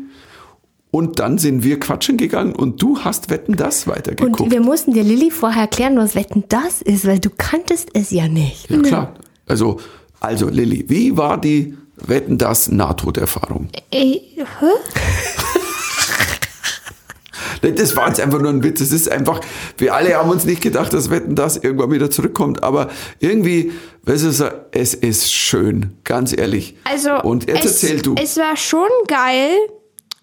[0.90, 4.40] Und dann sind wir quatschen gegangen und du hast Wetten das weitergeguckt.
[4.40, 8.10] Und wir mussten dir Lilly vorher erklären, was Wetten das ist, weil du kanntest es
[8.10, 8.70] ja nicht.
[8.70, 9.14] ja, klar.
[9.46, 9.80] Also,
[10.20, 13.68] also Lilly, wie war die Wetten das Nahtoderfahrung?
[13.90, 14.66] Ey, hä?
[17.62, 18.80] Das war jetzt einfach nur ein Witz.
[18.80, 19.40] Es ist einfach,
[19.78, 22.62] wir alle haben uns nicht gedacht, dass Wetten das irgendwann wieder zurückkommt.
[22.62, 22.90] Aber
[23.20, 26.76] irgendwie, weißt du, es ist schön, ganz ehrlich.
[26.84, 28.14] Also, Und jetzt es, erzähl du.
[28.20, 29.52] Es war schon geil,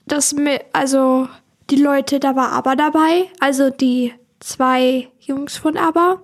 [0.06, 1.28] dass mir, also
[1.70, 6.22] die Leute, da war aber dabei, also die zwei Jungs von aber.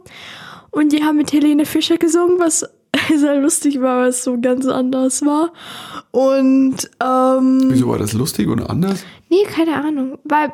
[0.71, 2.65] Und die haben mit Helene Fischer gesungen, was
[3.15, 5.53] sehr lustig war, weil es so ganz anders war.
[6.11, 9.05] Und, ähm, Wieso war das lustig und anders?
[9.29, 10.17] nee, keine Ahnung.
[10.23, 10.51] Weil,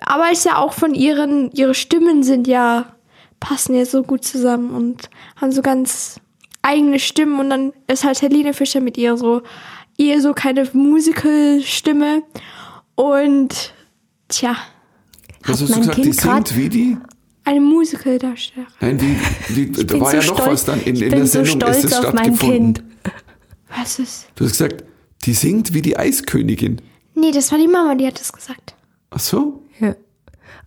[0.00, 2.94] aber ist ja auch von ihren, ihre Stimmen sind ja,
[3.40, 6.20] passen ja so gut zusammen und haben so ganz
[6.62, 9.42] eigene Stimmen und dann ist halt Helene Fischer mit ihr so,
[9.96, 12.22] ihr so keine Musical-Stimme
[12.94, 13.72] und,
[14.28, 14.56] tja,
[15.44, 15.96] Was hast du gesagt?
[15.98, 16.96] Die Kind singt wie die?
[17.44, 18.72] eine Musical-Darstellerin.
[18.80, 19.16] Nein, wie,
[19.56, 21.70] wie da war so ja noch was dann in, ich in bin der so Sendung
[21.70, 22.74] ist stolz es auf mein stattgefunden.
[22.74, 22.84] Kind.
[23.74, 24.28] Was ist?
[24.34, 24.84] Du hast gesagt,
[25.24, 26.82] die singt wie die Eiskönigin.
[27.14, 28.74] Nee, das war die Mama, die hat das gesagt.
[29.10, 29.62] Ach so?
[29.80, 29.94] Ja.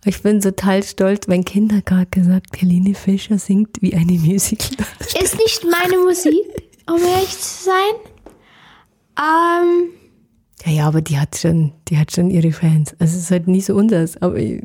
[0.04, 1.26] Ich bin total stolz.
[1.28, 4.76] Mein Kind hat gerade gesagt, Helene Fischer singt wie eine Musical.
[5.22, 6.34] Ist nicht meine Musik,
[6.88, 7.94] um ehrlich zu sein.
[9.18, 9.90] Ähm,
[10.64, 12.94] Ja, ja, aber die hat schon, die hat schon ihre Fans.
[12.98, 14.20] Also es ist halt nicht so unseres.
[14.22, 14.62] Aber ich-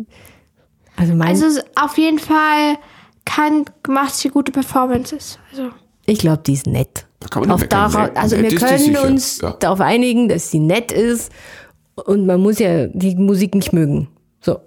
[0.95, 2.77] also mein, also auf jeden Fall
[3.25, 5.37] kann, macht sie gute Performances.
[5.51, 5.69] Also.
[6.05, 7.05] ich glaube, die ist nett.
[7.19, 7.91] Da kann man nicht Auf meckern.
[7.91, 9.51] dara- Nee, also nett wir können uns Ja.
[9.53, 11.31] darauf einigen, dass sie nett ist
[12.05, 14.07] und man muss ja die Musik nicht mögen.
[14.41, 14.59] So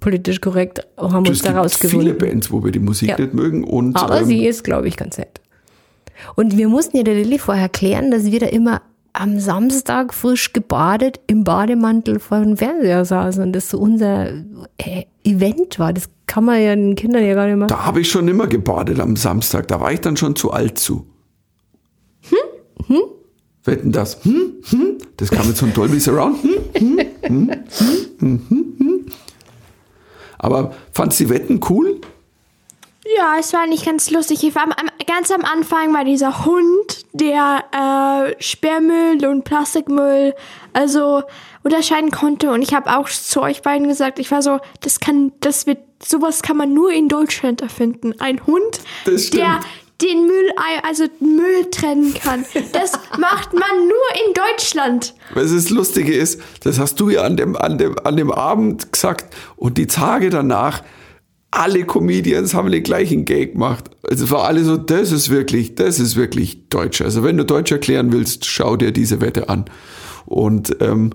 [0.00, 2.14] politisch korrekt haben wir uns Es gibt daraus viele.
[2.14, 3.18] Bands, wo wir die Musik Ja.
[3.18, 3.64] nicht mögen.
[3.64, 5.40] Und, Aber ähm, sie ist, glaube ich, ganz nett.
[6.34, 8.82] Und wir mussten ja der Lilly vorher erklären, dass wir da immer
[9.12, 14.28] am Samstag frisch gebadet im Bademantel vor dem Fernseher saßen und das so unser
[14.78, 15.92] äh, Event war.
[15.92, 17.66] Das kann man ja den Kindern ja gar nicht mehr.
[17.66, 19.68] Da habe ich schon immer gebadet am Samstag.
[19.68, 21.06] Da war ich dann schon zu alt zu.
[22.30, 22.38] Hm?
[22.86, 23.02] Hm?
[23.64, 24.24] Wetten das?
[24.24, 24.54] Hm?
[24.70, 24.98] Hm?
[25.16, 26.42] Das kam jetzt von Dolby Surround.
[26.42, 26.58] Hm?
[26.74, 26.98] Hm?
[27.22, 27.50] Hm?
[27.50, 28.06] Hm?
[28.18, 28.42] Hm?
[28.48, 28.74] Hm?
[28.78, 29.06] Hm?
[30.38, 32.00] Aber fandst du die Wetten cool?
[33.16, 34.44] Ja, es war nicht ganz lustig.
[34.44, 40.34] Ich war am, am, ganz am Anfang war dieser Hund, der äh, Sperrmüll und Plastikmüll
[40.72, 41.22] also
[41.62, 42.50] unterscheiden konnte.
[42.50, 45.78] Und ich habe auch zu euch beiden gesagt, ich war so, das kann, das wird,
[46.04, 48.14] sowas kann man nur in Deutschland erfinden.
[48.20, 49.60] Ein Hund, der
[50.02, 50.50] den Müll,
[50.82, 52.44] also Müll trennen kann.
[52.72, 55.14] Das macht man nur in Deutschland.
[55.34, 58.92] Weil das Lustige ist, das hast du ja an dem, an dem, an dem Abend
[58.92, 60.82] gesagt und die Tage danach,
[61.50, 63.90] alle Comedians haben den gleichen Gag gemacht.
[64.02, 67.02] Also es war alle so, das ist wirklich, das ist wirklich Deutsch.
[67.02, 69.66] Also wenn du Deutsch erklären willst, schau dir diese Wette an.
[70.24, 71.10] Und ähm,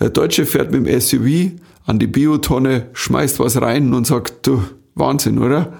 [0.00, 4.62] der Deutsche fährt mit dem SUV an die Biotonne, schmeißt was rein und sagt, du,
[4.94, 5.74] Wahnsinn, oder?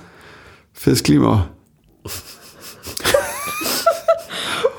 [0.74, 1.48] Fürs Klima.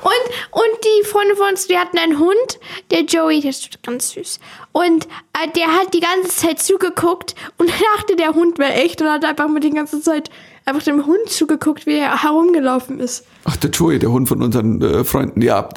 [0.04, 4.10] Und, und die Freunde von uns, die hatten einen Hund, der Joey, der ist ganz
[4.10, 4.38] süß.
[4.72, 9.08] Und äh, der hat die ganze Zeit zugeguckt und dachte, der Hund wäre echt und
[9.08, 10.28] hat einfach mit die ganze Zeit
[10.66, 13.24] einfach dem Hund zugeguckt, wie er herumgelaufen ist.
[13.44, 15.40] Ach, der Joey, der Hund von unseren äh, Freunden.
[15.40, 15.70] Ja,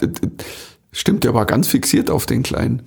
[0.92, 2.84] stimmt, der war ganz fixiert auf den Kleinen.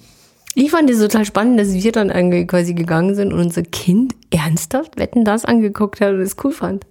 [0.55, 4.99] Ich fand es total spannend, dass wir dann quasi gegangen sind und unser Kind ernsthaft
[4.99, 6.85] Wetten das angeguckt hat und es cool fand.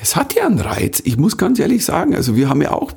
[0.00, 1.02] Es hat ja einen Reiz.
[1.04, 2.92] Ich muss ganz ehrlich sagen, also wir haben ja auch,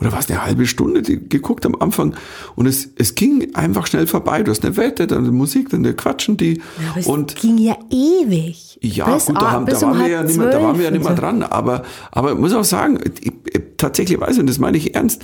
[0.00, 2.14] oder was, eine halbe Stunde geguckt am Anfang
[2.56, 4.42] und es, es ging einfach schnell vorbei.
[4.42, 6.62] Du hast eine Wette, dann eine Musik, dann quatschen die.
[6.96, 8.78] Es und ging ja ewig.
[8.80, 10.86] ja, Bis gut, da, haben, da, um waren wir ja nicht mehr, da waren wir
[10.86, 11.42] ja nicht mehr dran.
[11.42, 11.82] Aber,
[12.12, 15.22] aber ich muss auch sagen, ich, ich, tatsächlich weiß, und das meine ich ernst,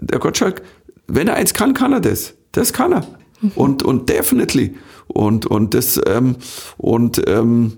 [0.00, 0.62] der Gottschalk,
[1.06, 2.32] wenn er eins kann, kann er das.
[2.52, 3.06] Das kann er.
[3.42, 3.52] Mhm.
[3.56, 4.74] Und, und definitely.
[5.06, 6.36] Und, und das, ähm,
[6.78, 7.76] und, ähm,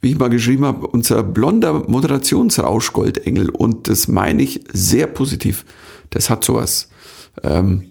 [0.00, 3.50] wie ich mal geschrieben habe, unser blonder Moderationsrauschgoldengel.
[3.50, 5.64] Und das meine ich sehr positiv.
[6.10, 6.88] Das hat sowas.
[7.42, 7.90] Ähm,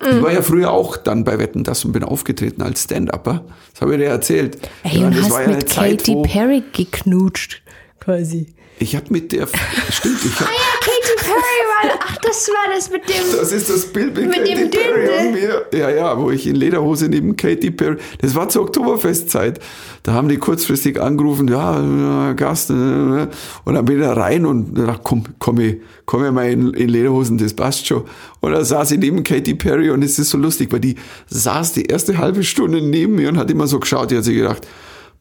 [0.00, 3.44] Ich war ja früher auch dann bei Wetten, das und bin aufgetreten als Stand-Upper.
[3.72, 4.58] Das habe ich dir erzählt.
[4.82, 7.62] Ey, Ja, und das hast war ja mit Zeit, Katy Perry geknutscht,
[8.00, 8.54] quasi.
[8.78, 9.46] ich habe mit der,
[9.90, 10.48] stimmt, ich hab,
[10.84, 13.16] Katy Perry war, ach, das war das mit dem.
[13.38, 15.26] das ist das Bild mit, Mit Katy dem Perry Dirndl.
[15.26, 15.66] und mir.
[15.78, 19.60] Ja, ja, wo ich in Lederhose neben Katy Perry, das war zur Oktoberfestzeit.
[20.02, 23.28] Da haben die kurzfristig angerufen, ja, äh, Gast, äh, äh.
[23.64, 26.74] und dann bin ich da rein und dachte, komm, komm ich, komm ich mal in,
[26.74, 28.04] in Lederhosen, das passt schon.
[28.40, 30.96] Und da saß ich neben Katy Perry und es ist so lustig, weil die
[31.28, 34.36] saß die erste halbe Stunde neben mir und hat immer so geschaut, die hat sich
[34.36, 34.66] gedacht,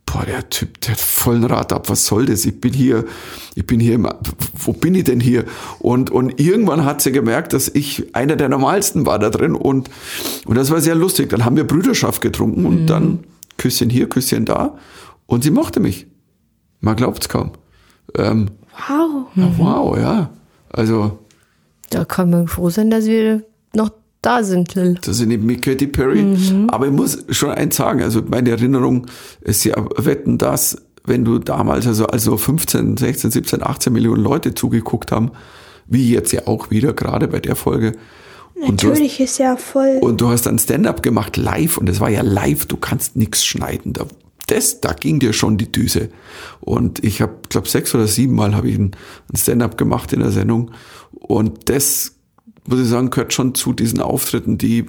[0.05, 2.45] boah, der Typ, der hat vollen Rad ab, was soll das?
[2.45, 3.05] Ich bin hier,
[3.55, 4.07] ich bin hier, im,
[4.57, 5.45] wo bin ich denn hier?
[5.79, 9.89] Und, und irgendwann hat sie gemerkt, dass ich einer der normalsten war da drin und,
[10.45, 11.29] und das war sehr lustig.
[11.29, 13.23] Dann haben wir Brüderschaft getrunken und dann
[13.57, 14.77] Küsschen hier, Küsschen da
[15.25, 16.07] und sie mochte mich.
[16.81, 17.51] Man glaubt's kaum.
[18.17, 18.49] Ähm,
[18.87, 19.27] Wow.
[19.35, 20.29] ja, wow, ja.
[20.69, 21.19] Also,
[21.91, 23.43] Da kann man froh sein, dass wir
[24.23, 24.97] da sind, Lil.
[25.03, 26.35] Das sind eben mit Katy Perry.
[26.69, 29.07] Aber ich muss schon eins sagen, also meine Erinnerung
[29.41, 34.55] ist ja, wetten das, wenn du damals, also, also 15, 16, 17, 18 Millionen Leute
[34.55, 35.31] zugeguckt haben,
[35.87, 37.93] wie jetzt ja auch wieder, gerade bei der Folge.
[38.55, 39.97] Und du hast, Natürlich ist ja voll.
[40.01, 43.43] und du hast dann Stand-up gemacht live und es war ja live, du kannst nichts
[43.43, 43.93] schneiden.
[43.93, 44.05] Da,
[44.47, 46.09] das, da ging dir schon die Düse.
[46.61, 48.95] Und ich habe, glaube sechs oder sieben Mal habe ich ein
[49.35, 50.71] Stand-up gemacht in der Sendung.
[51.11, 52.12] Und das,
[52.67, 54.85] muss ich sagen, gehört schon zu diesen Auftritten, die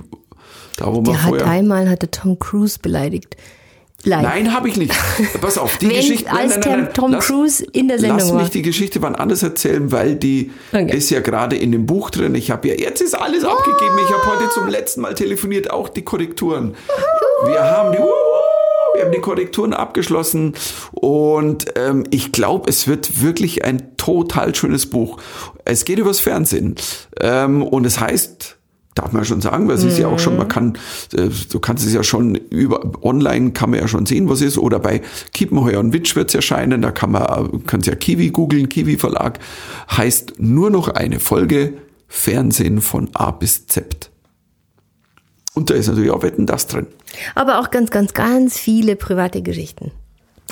[0.77, 1.47] da, wo man hat vorher.
[1.47, 3.37] einmal hatte Tom Cruise beleidigt.
[4.07, 4.23] Live.
[4.23, 4.93] Nein, habe ich nicht.
[5.41, 6.27] Pass auf, die Wenn Geschichte.
[6.27, 6.89] Nein, als nein, nein.
[6.93, 8.43] Tom Cruise in der Sendung Lass war.
[8.43, 10.95] mich die Geschichte wann anders erzählen, weil die Okay.
[10.95, 12.35] ist ja gerade in dem Buch drin.
[12.35, 13.97] Ich habe ja, jetzt ist alles abgegeben.
[14.07, 16.75] Ich habe heute zum letzten Mal telefoniert, auch die Korrekturen.
[17.47, 17.99] Wir haben die,
[18.95, 20.55] wir haben die Korrekturen abgeschlossen
[20.93, 25.21] und ähm, ich glaube, es wird wirklich ein total schönes Buch.
[25.65, 26.77] Es geht übers Fernsehen
[27.21, 28.59] ähm, und es heißt
[28.95, 30.79] Darf man schon sagen, weil es ist ja auch schon, man kann,
[31.15, 34.57] äh, du kannst es ja schon über, online kann man ja schon sehen, was ist,
[34.57, 38.69] oder bei Kiepenheuer und Witsch wird es erscheinen, da kann man, kannst ja Kiwi googeln,
[38.69, 39.41] Kiwi Verlag,
[39.91, 41.73] heißt nur noch eine Folge
[42.07, 44.13] Fernsehen von A bis Z.
[45.55, 46.87] Und da ist natürlich auch Wetten das drin.
[47.35, 49.93] Aber auch ganz, ganz, ganz viele private Geschichten.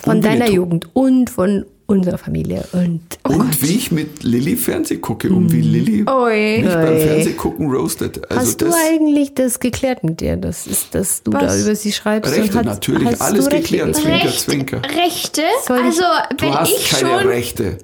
[0.03, 0.48] Von Und deiner.
[0.50, 2.64] Jugend und von unserer Familie.
[2.72, 6.62] Und oh und wie ich mit Lilly Fernseh gucke und wie Lilly Oi.
[6.62, 7.00] mich beim Oi.
[7.00, 8.30] Fernsehgucken roastet.
[8.30, 10.36] Also hast du eigentlich das geklärt mit dir?
[10.36, 11.62] Das ist, dass du da Was?
[11.62, 12.32] über sie schreibst?
[12.32, 13.96] Rechte, und hast, natürlich, hast alles du Rechte geklärt.
[13.96, 14.34] geklärt?
[14.38, 15.03] Zwinker, Recht, Zwinker.
[15.05, 15.42] Rechte?
[15.66, 16.03] Soll ich- also,
[16.36, 17.28] Du wenn hast ich keine schon.
[17.28, 17.78] Rechte.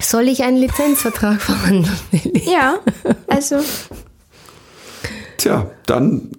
[0.00, 1.96] Soll ich einen Lizenzvertrag verhandeln?
[2.52, 2.80] Ja,
[3.28, 3.56] also.
[5.38, 6.30] Tja, dann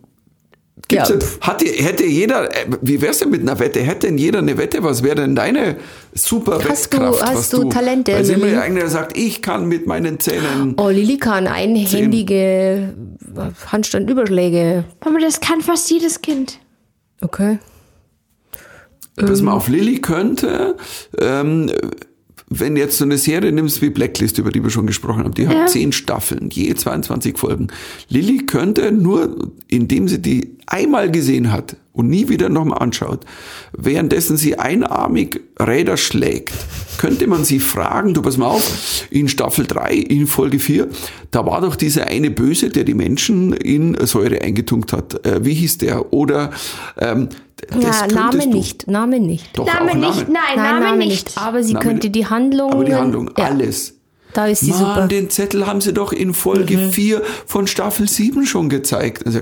[0.87, 1.15] gibt's Ja.
[1.15, 1.21] ja.
[1.41, 3.81] hat, die- hätte jeder, äh, wie wär's denn mit einer Wette?
[3.81, 4.83] Hätte denn jeder eine Wette?
[4.83, 5.77] Was wäre denn deine
[6.13, 7.23] super Hast du- Wettkraft?
[7.23, 8.49] hast was du Talente, Weil immer Lilly?
[8.51, 10.75] der eigene sagt, ich kann mit meinen Zähnen.
[10.77, 12.93] Oh, Lili kann einhändige
[13.71, 14.85] Handstandüberschläge.
[15.01, 16.59] Aber das kann fast jedes Kind.
[17.21, 17.59] Okay.
[19.17, 19.45] Pass Ähm.
[19.45, 20.75] mal auf, Lilly könnte,
[21.21, 21.71] ähm,
[22.49, 25.47] wenn jetzt so eine Serie nimmst wie Blacklist, über die wir schon gesprochen haben, die
[25.47, 25.65] hat Ja.
[25.65, 27.67] zehn Staffeln, je 22 Folgen.
[28.09, 33.25] Lilly könnte nur, indem sie die einmal gesehen hat und nie wieder nochmal anschaut,
[33.77, 36.53] währenddessen sie einarmig Räder schlägt,
[36.97, 40.87] könnte man sie fragen, du pass mal auf, in Staffel 3, in Folge 4,
[41.31, 45.25] da war doch dieser eine Böse, der die Menschen in Säure eingetunkt hat.
[45.25, 46.13] Äh, wie hieß der?
[46.13, 46.51] Oder
[46.99, 47.29] ähm,
[47.79, 48.87] Ja, Name du- nicht.
[48.87, 49.57] Name nicht.
[49.57, 50.39] Doch, Name auch nicht, Name.
[50.55, 51.37] nein, Name, nicht.
[51.37, 52.15] Aber sie Name könnte nicht.
[52.15, 52.71] die Handlung.
[52.73, 53.93] Aber die Handlung, ja, alles.
[54.33, 55.03] Da ist sie Mann, super.
[55.05, 55.09] Mhm.
[55.09, 59.25] den Zettel haben sie doch in Folge 4 von Staffel 7 schon gezeigt.
[59.25, 59.39] Also,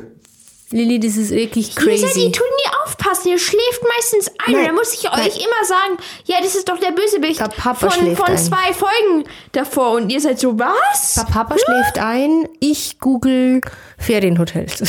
[0.69, 2.32] Lilly, das ist wirklich Ihr seid, ihr crazy.
[2.32, 4.53] tut nie aufpassen, ihr schläft meistens ein.
[4.53, 4.65] Nein.
[4.67, 5.19] Da muss ich Nein.
[5.21, 8.38] euch immer sagen, ja, das ist doch der Bösewicht Der Papa von, von ein.
[8.39, 9.91] zwei Folgen davor.
[9.91, 11.15] Und ihr seid so, was?
[11.15, 13.61] Pa- Papa schläft ein, ich google
[13.99, 14.82] Ferienhotels.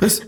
[0.00, 0.22] Was?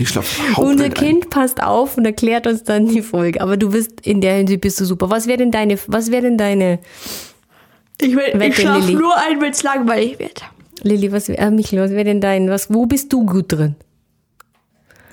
[0.00, 1.04] Ich schlafe Unser nicht ein.
[1.06, 3.40] Kind passt auf und erklärt uns dann die Folge.
[3.40, 5.10] Aber du bist in der Hinsicht bist du super.
[5.10, 6.78] Was wäre denn deine, was wäre denn deine,
[8.00, 10.42] Ich, will- ich schlafe nur ein, wenn es langweilig wird.
[10.82, 13.74] Lilly, was, äh, Michael, was wäre denn dein, was, wo bist du gut drin?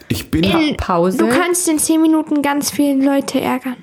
[0.08, 1.18] Ich bin In- Pause.
[1.18, 3.78] Du kannst in zehn Minuten ganz viele Leute ärgern.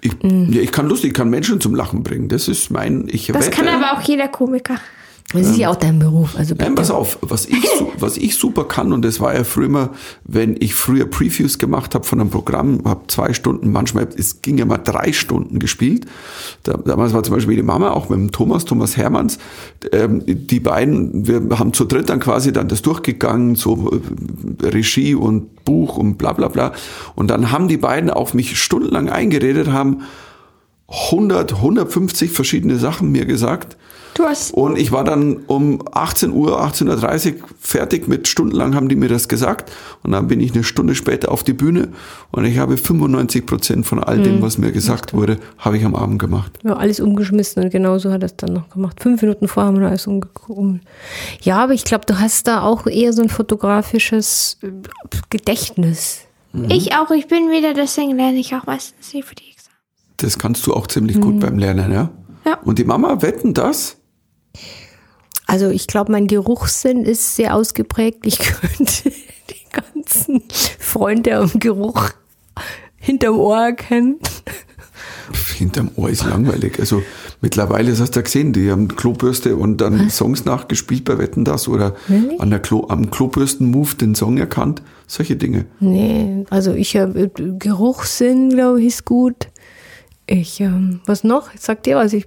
[0.00, 2.28] ich, ja, ich kann lustig, ich kann Menschen zum Lachen bringen.
[2.30, 3.56] Das ist mein, ich Das wette.
[3.56, 4.76] kann aber auch jeder Komiker.
[5.32, 6.34] Das ist ja auch dein Beruf.
[6.36, 7.64] Also Nein, pass auf, was ich,
[7.98, 9.90] was ich super kann, und das war ja früher immer,
[10.24, 14.58] wenn ich früher Previews gemacht habe von einem Programm, habe zwei Stunden, manchmal, es ging
[14.58, 16.06] ja mal drei Stunden gespielt.
[16.64, 19.38] Da, damals war zum Beispiel die Mama, auch mit dem Thomas, Thomas Hermanns,
[19.92, 23.92] ähm, die beiden, wir haben zu dritt dann quasi dann das durchgegangen, so
[24.62, 26.72] äh, Regie und Buch und bla bla bla.
[27.14, 30.02] Und dann haben die beiden auf mich stundenlang eingeredet, haben
[30.88, 33.76] 100, 150 verschiedene Sachen mir gesagt.
[34.14, 34.52] Du hast.
[34.54, 39.08] Und ich war dann um 18 Uhr, 18.30 Uhr fertig mit stundenlang haben die mir
[39.08, 39.70] das gesagt.
[40.02, 41.88] Und dann bin ich eine Stunde später auf die Bühne
[42.30, 45.94] und ich habe 95 Prozent von all dem, was mir gesagt wurde, habe ich am
[45.94, 46.58] Abend gemacht.
[46.62, 49.00] Ja, alles umgeschmissen und genauso hat er es dann noch gemacht.
[49.00, 50.82] Fünf Minuten vorher haben wir alles umgekommen.
[51.42, 54.70] Ja, aber ich glaube, du hast da auch eher so ein fotografisches äh,
[55.30, 56.22] Gedächtnis.
[56.68, 59.76] Ich auch, ich bin wieder, deswegen lerne ich auch meistens nie für die Examen.
[60.16, 62.10] Das kannst du auch ziemlich gut beim Lernen, ja?
[62.44, 62.58] Ja.
[62.64, 63.99] Und die Mama wetten das?
[65.46, 68.24] Also ich glaube, mein Geruchssinn ist sehr ausgeprägt.
[68.24, 70.42] Ich könnte die ganzen
[70.78, 72.10] Freunde am Geruch
[72.96, 74.20] hinterm Ohr erkennen.
[75.56, 76.78] Hinterm Ohr ist langweilig.
[76.78, 77.02] Also
[77.40, 81.44] mittlerweile, das hast du ja gesehen, die haben Klobürste und dann Songs nachgespielt bei Wetten
[81.44, 82.36] das oder Really?
[82.38, 84.82] an der Klo, am Klobürsten-Move den Song erkannt.
[85.06, 85.66] Solche Dinge.
[85.80, 87.28] Nee, also ich habe
[87.58, 89.48] Geruchssinn, glaube ich, ist gut.
[90.26, 91.48] Ich, ähm, was noch?
[91.58, 92.12] Sag dir was.
[92.12, 92.26] Ich,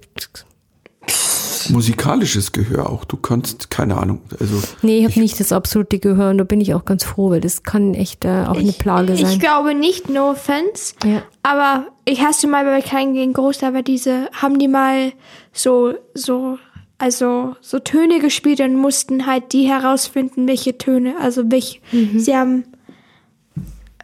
[1.70, 3.04] Musikalisches Gehör auch.
[3.04, 4.20] Du kannst, keine Ahnung.
[4.38, 7.30] Also nee, ich habe nicht das absolute Gehör und da bin ich auch ganz froh,
[7.30, 9.38] weil das kann echt äh, auch eine Plage Ich sein.
[9.38, 10.94] glaube nicht, no offense.
[11.04, 11.22] Ja.
[11.42, 15.12] Aber ich hast du mal bei Klein gegen Groß, aber diese, haben die mal
[15.52, 16.58] so, so,
[16.98, 21.80] also so Töne gespielt und mussten halt die herausfinden, welche Töne, also welche,
[22.16, 22.64] sie haben,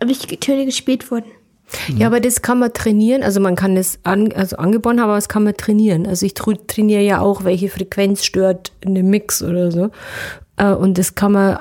[0.05, 1.31] welche Töne gespielt wurden.
[1.97, 3.23] Ja, aber das kann man trainieren.
[3.23, 6.07] Also man kann das an, also angeboren haben, aber das kann man trainieren.
[6.07, 9.91] Also ich trainiere ja auch, welche Frequenz stört in dem Mix oder so.
[10.57, 11.59] Äh, Und das kann man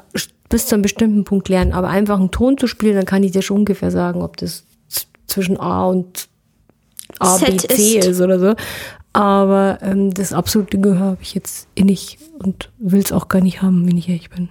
[0.49, 1.73] bis zu einem bestimmten Punkt lernen.
[1.73, 4.63] Aber einfach einen Ton zu spielen, dann kann ich dir schon ungefähr sagen, ob das
[5.27, 6.27] zwischen A und
[7.19, 8.07] A, B, C ist.
[8.07, 8.55] ist oder so.
[9.13, 13.41] Aber ähm, das absolute Gehör habe ich jetzt eh nicht und will es auch gar
[13.41, 14.49] nicht haben, wenn ich ehrlich bin.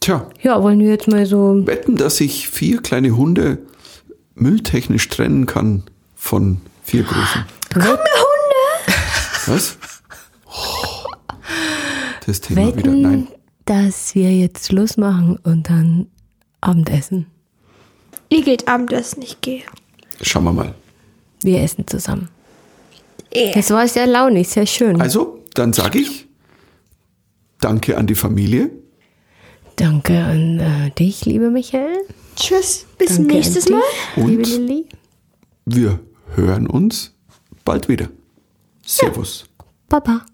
[0.00, 3.58] Tja, Ja, wollen wir jetzt mal so wetten, dass ich vier kleine Hunde
[4.42, 5.84] mülltechnisch trennen kann
[6.14, 7.44] von vier großen.
[9.46, 9.78] Was?
[10.46, 11.08] Oh,
[12.26, 12.76] das Thema wieder.
[12.76, 13.28] wetten, Nein.
[13.64, 16.06] dass wir jetzt Schluss machen und dann
[16.60, 17.26] Abendessen.
[18.28, 19.62] Ihr geht Abendessen, ich gehe.
[20.20, 20.74] Schauen wir mal.
[21.42, 22.28] Wir essen zusammen.
[23.34, 23.52] Yeah.
[23.54, 25.00] Das war sehr launig, sehr schön.
[25.00, 26.28] Also, dann sage ich
[27.62, 28.70] Danke an die Familie.
[29.76, 31.96] Danke an äh, dich, liebe Michael.
[32.36, 33.82] Tschüss, bis Danke nächstes Mal.
[34.16, 34.48] liebe Und?
[34.48, 34.86] Lilly.
[35.64, 36.00] Wir
[36.34, 37.14] hören uns
[37.64, 38.08] bald wieder.
[38.84, 39.44] Servus.
[39.88, 40.24] Baba.